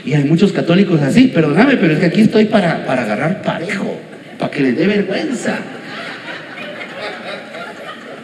[0.06, 3.98] Y hay muchos católicos así, perdóname, pero es que aquí estoy para, para agarrar parejo,
[4.38, 5.60] para que les dé vergüenza.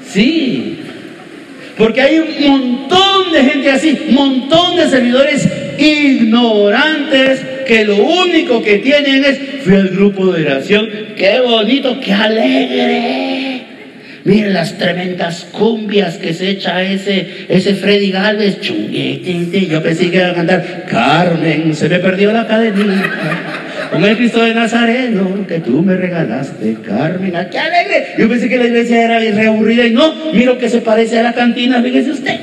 [0.06, 0.80] Sí,
[1.80, 8.80] porque hay un montón de gente así, montón de servidores ignorantes que lo único que
[8.80, 13.62] tienen es, fui al grupo de oración, qué bonito, qué alegre.
[14.26, 18.60] Miren las tremendas cumbias que se echa ese, ese Freddy Galvez.
[18.60, 24.42] Yo pensé que iba a cantar Carmen, se me perdió la cadenita con el Cristo
[24.42, 27.34] de Nazareno que tú me regalaste, Carmen.
[27.52, 28.08] ¡Qué alegre!
[28.18, 31.34] Yo pensé que la iglesia era reaburrida y no, miro que se parece a la
[31.34, 32.40] cantina, fíjese usted.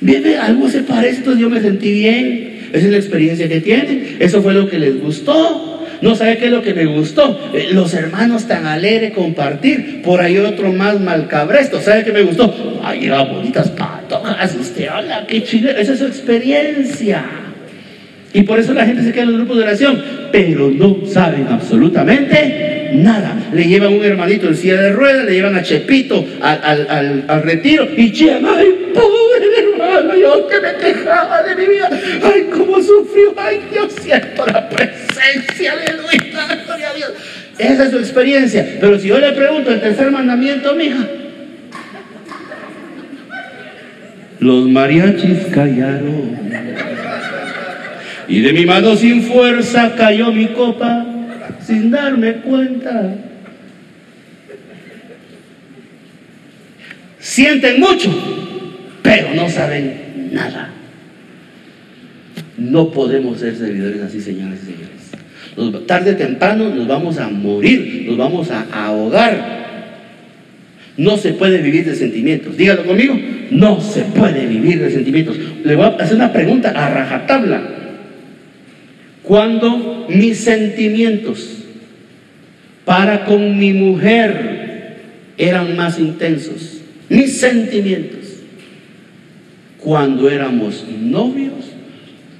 [0.00, 2.52] Viene, algo se parece, entonces yo me sentí bien.
[2.72, 4.16] Esa es la experiencia que tienen.
[4.18, 5.86] Eso fue lo que les gustó.
[6.00, 7.52] No sabe qué es lo que me gustó.
[7.54, 10.02] Eh, los hermanos tan alegres compartir.
[10.02, 11.80] Por ahí otro más malcabresto.
[11.80, 12.80] ¿Sabe qué me gustó?
[12.82, 14.56] Ay, las bonitas patojas.
[14.56, 15.70] Usted, hola, qué chido.
[15.70, 17.24] Esa es su experiencia.
[18.34, 21.46] Y por eso la gente se queda en los grupos de oración, pero no saben
[21.50, 23.36] absolutamente nada.
[23.52, 28.10] Le llevan un hermanito en silla de ruedas, le llevan a Chepito al, retiro y
[28.10, 29.22] llevan, ay, pobre
[29.58, 31.90] hermano, yo que me quejaba de mi vida,
[32.22, 37.12] ay, cómo sufrió, ay, Dios, siento la presencia de Dios, gloria a Dios.
[37.58, 38.66] Esa es su experiencia.
[38.80, 41.06] Pero si yo le pregunto el tercer mandamiento, mija,
[44.40, 46.91] los mariachis callaron
[48.28, 51.06] y de mi mano sin fuerza cayó mi copa
[51.64, 53.14] sin darme cuenta.
[57.18, 58.10] Sienten mucho,
[59.02, 60.70] pero no saben nada.
[62.58, 65.86] No podemos ser servidores así, señores y señores.
[65.86, 69.62] tarde o temprano nos vamos a morir, nos vamos a ahogar.
[70.96, 72.56] No se puede vivir de sentimientos.
[72.56, 73.18] Dígalo conmigo.
[73.50, 75.36] No se puede vivir de sentimientos.
[75.64, 77.81] Le voy a hacer una pregunta a rajatabla
[79.22, 81.58] cuando mis sentimientos
[82.84, 84.96] para con mi mujer
[85.38, 88.20] eran más intensos, mis sentimientos,
[89.78, 91.52] cuando éramos novios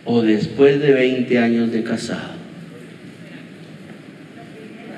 [0.04, 2.32] o después de 20 años de casado.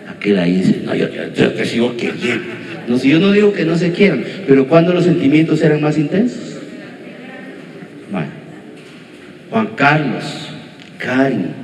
[0.09, 2.44] Aquel ahí dice, no, yo, te sigo queriendo.
[2.88, 5.96] No, si yo no digo que no se quieran, pero cuando los sentimientos eran más
[5.96, 6.59] intensos.
[8.11, 8.28] Bueno,
[9.50, 10.24] Juan Carlos,
[10.98, 11.63] Cari,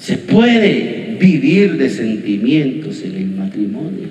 [0.00, 4.08] se puede vivir de sentimientos en el matrimonio.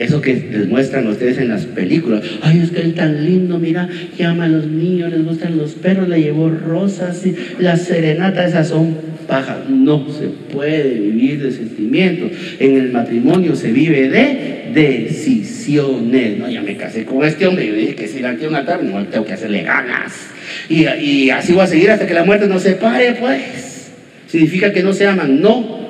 [0.00, 2.22] Eso que les muestran ustedes en las películas.
[2.40, 5.74] Ay, es que él tan lindo, mira, que ama a los niños, les gustan los
[5.74, 8.96] perros, le llevó rosas y las serenatas, esas son
[9.28, 9.62] paja.
[9.68, 12.30] No se puede vivir de sentimientos.
[12.58, 16.38] En el matrimonio se vive de decisiones.
[16.38, 17.66] No, ya me casé con este hombre.
[17.66, 20.30] Yo dije que si la quiero matar, no tengo que hacerle ganas.
[20.68, 23.90] Y, así voy a seguir hasta que la muerte nos separe, pues.
[24.26, 25.40] Significa que no se aman.
[25.40, 25.80] No.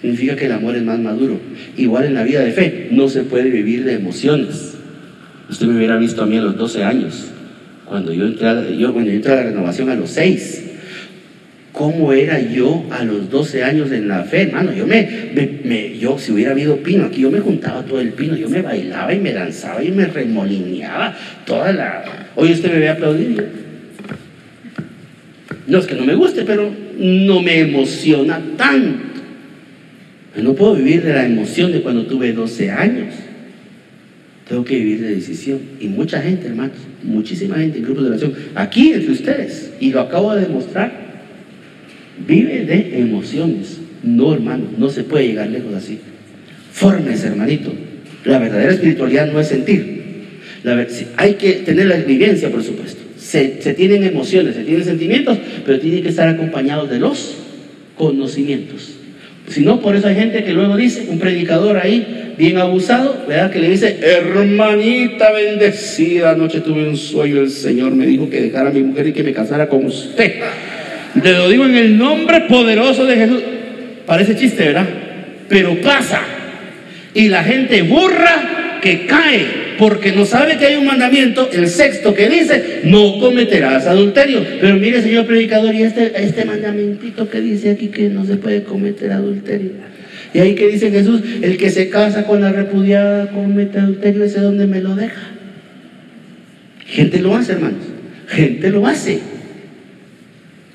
[0.00, 1.40] Significa que el amor es más maduro.
[1.76, 4.74] Igual en la vida de fe, no se puede vivir de emociones.
[5.48, 7.30] Usted me hubiera visto a mí a los 12 años,
[7.84, 10.64] cuando yo entré a, yo, cuando yo entré a la renovación a los 6.
[11.76, 14.72] ¿Cómo era yo a los 12 años en la fe, hermano?
[14.72, 18.48] Yo me, yo si hubiera habido pino aquí, yo me juntaba todo el pino, yo
[18.48, 21.14] me bailaba y me danzaba y me remolineaba
[21.44, 22.30] toda la.
[22.34, 23.46] Hoy usted me ve aplaudir.
[25.66, 29.20] No es que no me guste, pero no me emociona tanto.
[30.42, 33.14] No puedo vivir de la emoción de cuando tuve 12 años.
[34.48, 35.60] Tengo que vivir de decisión.
[35.78, 40.00] Y mucha gente, hermanos, muchísima gente en grupos de oración, aquí entre ustedes, y lo
[40.00, 41.05] acabo de demostrar,
[42.26, 43.78] vive de emociones.
[44.02, 45.98] No, hermano, no se puede llegar lejos así.
[46.72, 47.72] Formes, hermanito.
[48.24, 50.02] La verdadera espiritualidad no es sentir.
[51.16, 53.02] hay que tener la vivencia, por supuesto.
[53.18, 57.36] Se, se tienen emociones, se tienen sentimientos, pero tienen que estar acompañados de los
[57.96, 58.96] conocimientos.
[59.48, 63.50] Si no, por eso hay gente que luego dice, un predicador ahí, bien abusado, ¿verdad?
[63.50, 68.70] Que le dice, hermanita bendecida, anoche tuve un sueño, el Señor me dijo que dejara
[68.70, 70.34] a mi mujer y que me casara con usted.
[71.22, 73.42] Le lo digo en el nombre poderoso de Jesús.
[74.06, 74.86] Parece chiste, ¿verdad?
[75.48, 76.20] Pero pasa.
[77.14, 82.14] Y la gente burra que cae porque no sabe que hay un mandamiento, el sexto,
[82.14, 84.44] que dice, no cometerás adulterio.
[84.60, 88.62] Pero mire, señor predicador, y este, este mandamentito que dice aquí que no se puede
[88.62, 89.72] cometer adulterio.
[90.32, 94.40] Y ahí que dice Jesús, el que se casa con la repudiada comete adulterio, ese
[94.40, 95.30] donde me lo deja.
[96.86, 97.84] Gente lo hace, hermanos.
[98.28, 99.20] Gente lo hace.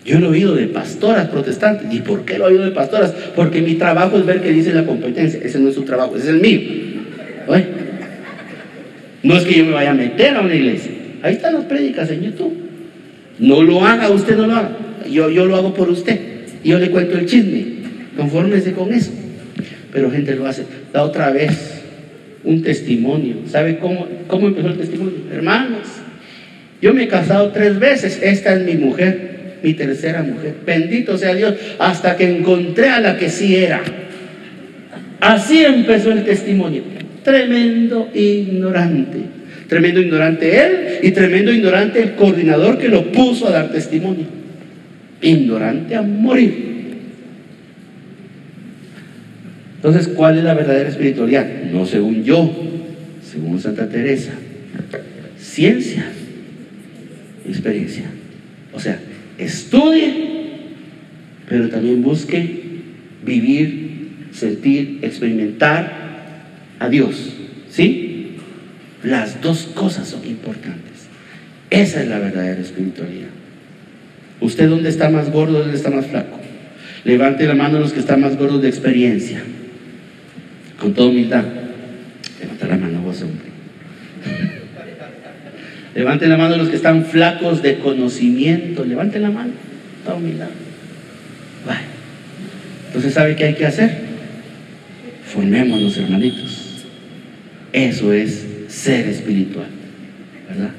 [0.04, 1.94] Yo lo he oído de pastoras protestantes.
[1.94, 3.12] ¿Y por qué lo he oído de pastoras?
[3.36, 5.40] Porque mi trabajo es ver qué dice la competencia.
[5.44, 6.60] Ese no es su trabajo, ese es el mío.
[9.24, 10.92] No es que yo me vaya a meter a una iglesia.
[11.22, 12.54] Ahí están las prédicas en YouTube.
[13.38, 14.78] No lo haga, usted no lo haga.
[15.10, 16.20] Yo, yo lo hago por usted.
[16.64, 17.66] Yo le cuento el chisme.
[18.18, 19.12] Confórmese con eso.
[19.92, 20.64] Pero gente lo hace.
[20.94, 21.84] La otra vez,
[22.44, 23.36] un testimonio.
[23.48, 25.14] ¿Sabe cómo, cómo empezó el testimonio?
[25.32, 25.88] Hermanos,
[26.82, 28.20] yo me he casado tres veces.
[28.22, 29.31] Esta es mi mujer,
[29.64, 30.56] mi tercera mujer.
[30.66, 31.56] Bendito sea Dios.
[31.80, 33.82] Hasta que encontré a la que sí era.
[35.20, 36.84] Así empezó el testimonio.
[37.24, 39.20] Tremendo ignorante.
[39.68, 44.26] Tremendo ignorante él y tremendo ignorante el coordinador que lo puso a dar testimonio.
[45.22, 46.72] Ignorante a morir.
[49.76, 51.48] Entonces, ¿cuál es la verdadera espiritualidad?
[51.72, 52.52] No según yo,
[53.24, 54.34] según Santa Teresa.
[55.40, 56.06] Ciencia,
[57.48, 58.06] experiencia.
[58.74, 59.00] O sea,
[59.44, 60.14] estudie,
[61.48, 62.62] pero también busque
[63.26, 66.46] vivir, sentir, experimentar
[66.80, 67.34] a Dios.
[67.70, 68.38] ¿Sí?
[69.04, 71.08] Las dos cosas son importantes.
[71.70, 73.30] Esa es la verdadera espiritualidad.
[74.42, 76.40] ¿Usted dónde está más gordo, dónde está más flaco?
[77.04, 79.42] Levante la mano los que están más gordos de experiencia.
[80.80, 81.46] Con toda humildad.
[82.40, 83.01] Levanta la mano.
[85.96, 88.86] Levante la mano los que están flacos de conocimiento.
[88.86, 89.52] Levante la mano.
[90.04, 90.50] Toda humildad.
[91.66, 91.82] Vale.
[92.88, 93.92] Entonces, ¿sabe qué hay que hacer?
[95.26, 96.86] Formémonos, hermanitos.
[97.74, 99.68] Eso es ser espiritual,
[100.50, 100.72] ¿verdad?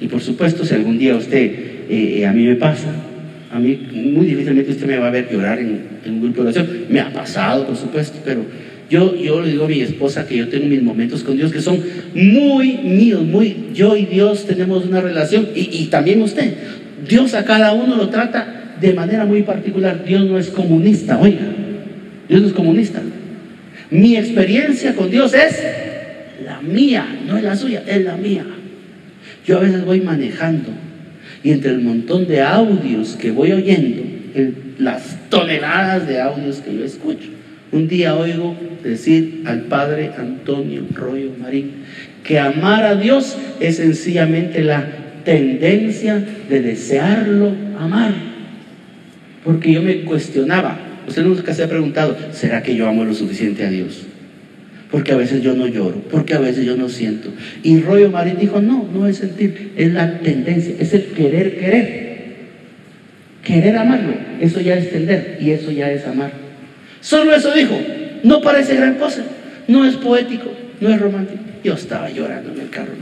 [0.00, 2.88] Y por supuesto, si algún día usted, eh, eh, a mí me pasa,
[3.52, 6.68] a mí muy difícilmente usted me va a ver llorar en, un grupo de oración.
[6.88, 8.44] Me ha pasado, por supuesto, pero
[8.90, 11.60] yo, yo le digo a mi esposa que yo tengo mis momentos con Dios que
[11.60, 11.80] son
[12.12, 16.54] muy míos, muy, yo y Dios tenemos una relación, y, y también usted.
[17.08, 20.04] Dios a cada uno lo trata de manera muy particular.
[20.04, 21.46] Dios no es comunista, oiga,
[22.28, 23.00] Dios no es comunista.
[23.90, 25.62] Mi experiencia con Dios es
[26.44, 28.44] la mía, no es la suya, es la mía.
[29.46, 30.70] Yo a veces voy manejando
[31.42, 34.02] y entre el montón de audios que voy oyendo,
[34.78, 37.28] las toneladas de audios que yo escucho,
[37.72, 41.72] un día oigo decir al padre Antonio Royo Marín
[42.24, 44.86] que amar a Dios es sencillamente la
[45.24, 48.12] tendencia de desearlo amar.
[49.44, 53.64] Porque yo me cuestionaba, usted nunca se ha preguntado, ¿será que yo amo lo suficiente
[53.64, 54.06] a Dios?
[54.90, 57.32] porque a veces yo no lloro, porque a veces yo no siento.
[57.62, 62.10] Y Rollo Marín dijo, no, no es sentir, es la tendencia, es el querer, querer.
[63.44, 66.32] Querer amarlo, eso ya es tender y eso ya es amar.
[67.00, 67.78] Solo eso dijo,
[68.22, 69.22] no parece gran cosa,
[69.68, 71.42] no es poético, no es romántico.
[71.64, 72.92] Yo estaba llorando en el carro,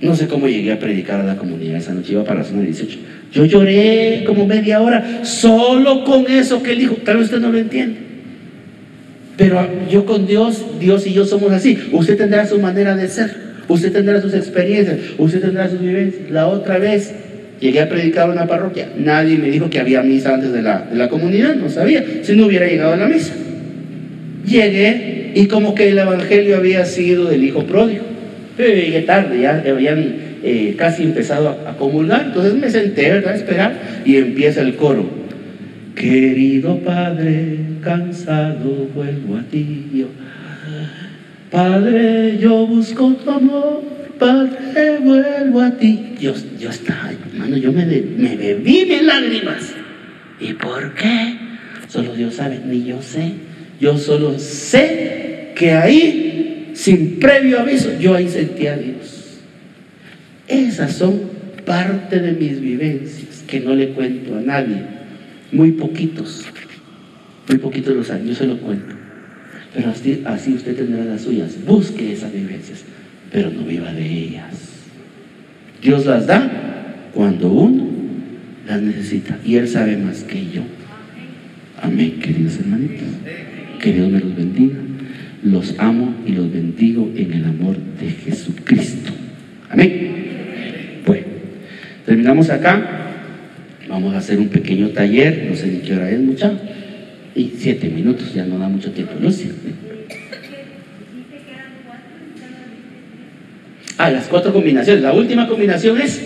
[0.00, 2.62] No sé cómo llegué a predicar a la comunidad esa noche, iba para la zona
[2.62, 2.98] 18.
[3.32, 6.96] Yo lloré como media hora solo con eso que él dijo.
[7.04, 8.10] Tal vez usted no lo entiende.
[9.36, 11.78] Pero yo con Dios, Dios y yo somos así.
[11.92, 13.34] Usted tendrá su manera de ser.
[13.68, 14.98] Usted tendrá sus experiencias.
[15.16, 16.30] Usted tendrá sus vivencias.
[16.30, 17.14] La otra vez
[17.60, 18.88] llegué a predicar a una parroquia.
[18.98, 21.54] Nadie me dijo que había misa antes de la, de la comunidad.
[21.54, 22.04] No sabía.
[22.22, 23.34] Si no hubiera llegado a la misa.
[24.46, 28.04] Llegué y como que el evangelio había sido del hijo pródigo.
[28.56, 32.24] Pero llegué tarde, ya habían eh, casi empezado a, a, comulgar.
[32.26, 33.32] Entonces me senté, ¿verdad?
[33.32, 35.20] A esperar y empieza el coro.
[35.94, 40.06] Querido Padre, cansado vuelvo a ti.
[41.50, 43.99] Padre, yo busco tu amor.
[44.20, 46.14] Padre, vuelvo a ti.
[46.20, 49.72] Yo, yo estaba, hermano, yo me, bebí mis lágrimas.
[50.38, 51.38] ¿Y por qué?
[51.88, 53.32] Solo Dios sabe, ni yo sé.
[53.80, 59.40] Yo solo sé que ahí, sin previo aviso, yo ahí sentí a Dios.
[60.46, 61.20] Esas son
[61.64, 64.82] parte de mis vivencias que no le cuento a nadie.
[65.50, 66.44] Muy poquitos,
[67.48, 68.94] muy poquitos los años, yo se lo cuento.
[69.74, 71.64] Pero así, así usted tendrá las suyas.
[71.64, 72.84] Busque esas vivencias,
[73.32, 74.70] pero no viva de ellas.
[75.82, 77.88] Dios las da cuando uno
[78.66, 80.62] las necesita y Él sabe más que yo.
[81.82, 83.08] Amén, queridos hermanitos.
[83.80, 84.76] Que Dios me los bendiga.
[85.42, 89.12] Los amo y los bendigo en el amor de Jesucristo.
[89.70, 91.02] Amén.
[91.06, 91.26] Bueno,
[92.04, 92.98] terminamos acá.
[93.88, 95.46] Vamos a hacer un pequeño taller.
[95.48, 96.52] No sé ni qué hora es, mucha.
[97.34, 99.50] Y siete minutos, ya no da mucho tiempo, Lucy.
[104.02, 105.02] Ah, las cuatro combinaciones.
[105.02, 106.22] La última combinación es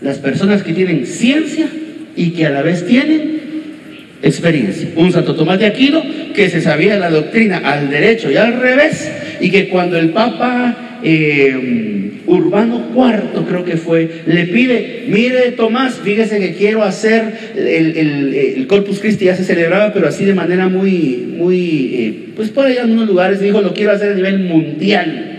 [0.00, 1.68] las personas que tienen ciencia
[2.16, 3.38] y que a la vez tienen
[4.20, 4.88] experiencia.
[4.96, 6.02] Un Santo Tomás de Aquino
[6.34, 10.98] que se sabía la doctrina al derecho y al revés y que cuando el Papa
[11.04, 18.66] eh, Urbano IV creo que fue, le pide, mire Tomás, fíjese que quiero hacer el
[18.66, 22.82] Corpus Christi, ya se celebraba, pero así de manera muy, muy, eh, pues por allá
[22.82, 25.30] en unos lugares, dijo, lo quiero hacer a nivel mundial.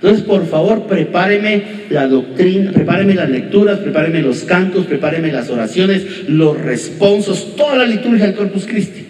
[0.00, 6.28] Entonces, por favor, prepáreme la doctrina, prepáreme las lecturas, prepáreme los cantos, prepáreme las oraciones,
[6.28, 9.04] los responsos, toda la liturgia del Corpus Christi.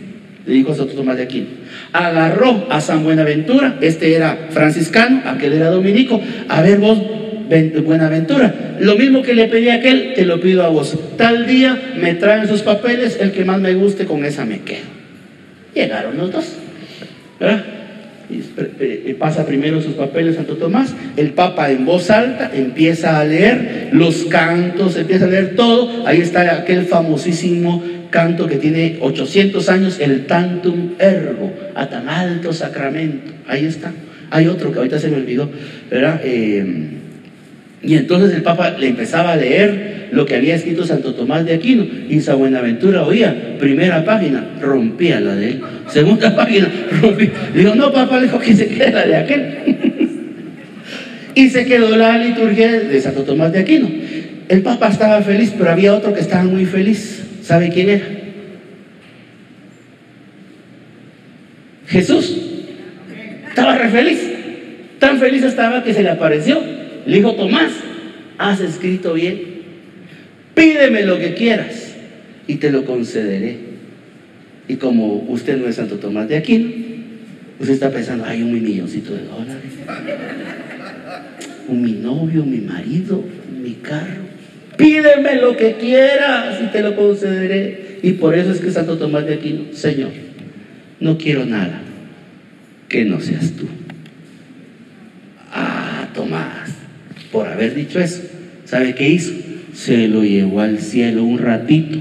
[0.47, 1.47] Le dijo a Santo Tomás de Aquino.
[1.93, 6.22] Agarró a San Buenaventura, este era franciscano, aquel era dominico.
[6.49, 6.99] A ver vos,
[7.84, 10.97] Buenaventura, lo mismo que le pedí a aquel, te lo pido a vos.
[11.18, 14.86] Tal día me traen sus papeles, el que más me guste, con esa me quedo.
[15.74, 16.57] Llegaron los dos.
[17.39, 17.64] ¿verdad?
[18.31, 23.89] Y pasa primero sus papeles Santo Tomás, el Papa en voz alta empieza a leer
[23.93, 29.99] los cantos, empieza a leer todo, ahí está aquel famosísimo canto que tiene 800 años,
[30.01, 33.93] el Tantum Ergo, a tan alto sacramento, ahí está.
[34.31, 35.49] Hay otro que ahorita se me olvidó.
[35.91, 36.91] Eh,
[37.83, 41.55] y entonces el Papa le empezaba a leer lo que había escrito Santo Tomás de
[41.55, 47.31] Aquino y San Buenaventura oía, primera página, rompía la de él, segunda página, rompía.
[47.55, 49.47] Dijo, no, Papa, le dijo que se quede la de aquel.
[51.35, 53.89] y se quedó la liturgia de Santo Tomás de Aquino.
[54.49, 57.23] El Papa estaba feliz, pero había otro que estaba muy feliz.
[57.43, 58.05] ¿Sabe quién era?
[61.87, 62.37] Jesús.
[63.49, 64.21] Estaba re feliz.
[64.99, 66.61] Tan feliz estaba que se le apareció.
[67.07, 67.73] Le dijo, Tomás,
[68.39, 69.58] has escrito bien.
[70.59, 71.95] Pídeme lo que quieras
[72.49, 73.57] y te lo concederé.
[74.67, 76.69] Y como usted no es Santo Tomás de Aquino,
[77.61, 79.63] usted está pensando, hay un milloncito de dólares.
[81.69, 83.25] Un mi novio, mi marido,
[83.63, 84.27] mi carro.
[84.77, 87.99] Pídeme lo que quieras y te lo concederé.
[88.03, 90.11] Y por eso es que Santo Tomás de Aquino, Señor,
[90.99, 91.83] no quiero nada
[92.89, 93.67] que no seas tú.
[95.53, 96.71] Ah, Tomás,
[97.31, 98.23] por haber dicho eso,
[98.65, 99.33] ¿sabe qué hizo?
[99.79, 101.99] Se lo llevó al cielo un ratito.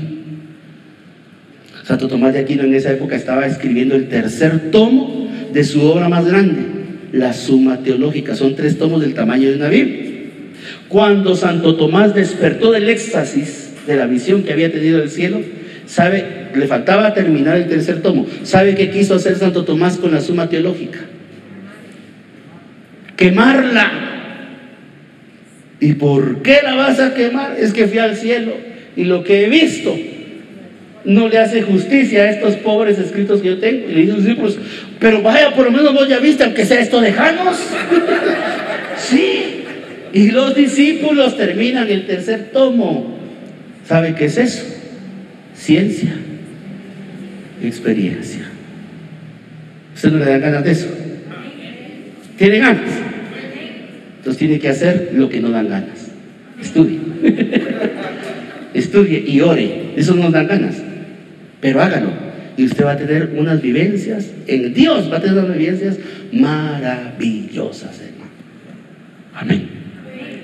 [1.84, 6.10] Santo Tomás de Aquino en esa época estaba escribiendo el tercer tomo de su obra
[6.10, 6.64] más grande,
[7.14, 8.36] la Suma Teológica.
[8.36, 10.10] Son tres tomos del tamaño de una Biblia.
[10.88, 15.40] Cuando Santo Tomás despertó del éxtasis de la visión que había tenido del cielo,
[15.86, 16.48] ¿sabe?
[16.56, 18.26] Le faltaba terminar el tercer tomo.
[18.42, 21.02] ¿Sabe qué quiso hacer Santo Tomás con la Suma Teológica?
[23.16, 24.07] Quemarla.
[25.80, 27.56] ¿Y por qué la vas a quemar?
[27.60, 28.54] Es que fui al cielo
[28.96, 29.96] y lo que he visto
[31.06, 33.90] no le hace justicia a estos pobres escritos que yo tengo.
[33.90, 34.60] Y le dice a los discípulos,
[35.00, 37.58] pero vaya, por lo menos vos ya viste, aunque sea esto de Janos.
[38.98, 39.64] sí.
[40.14, 43.18] Y los discípulos terminan el tercer tomo.
[43.88, 44.64] ¿Sabe qué es eso?
[45.56, 46.14] Ciencia,
[47.64, 48.50] experiencia.
[49.96, 50.88] ¿Usted no le da ganas de eso?
[52.38, 52.92] ¿Tiene ganas?
[54.28, 56.12] Entonces tiene que hacer lo que no dan ganas.
[56.62, 57.00] Estudie.
[58.74, 59.94] Estudie y ore.
[59.96, 60.84] Eso nos da ganas.
[61.62, 62.10] Pero hágalo.
[62.58, 64.30] Y usted va a tener unas vivencias.
[64.48, 65.98] En Dios va a tener unas vivencias
[66.34, 68.32] maravillosas, hermano.
[69.34, 69.70] Amén.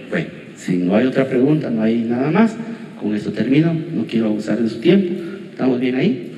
[0.09, 2.55] Bueno, si no hay otra pregunta, no hay nada más.
[3.01, 3.73] Con esto termino.
[3.73, 5.13] No quiero abusar de su tiempo.
[5.51, 6.31] ¿Estamos bien ahí?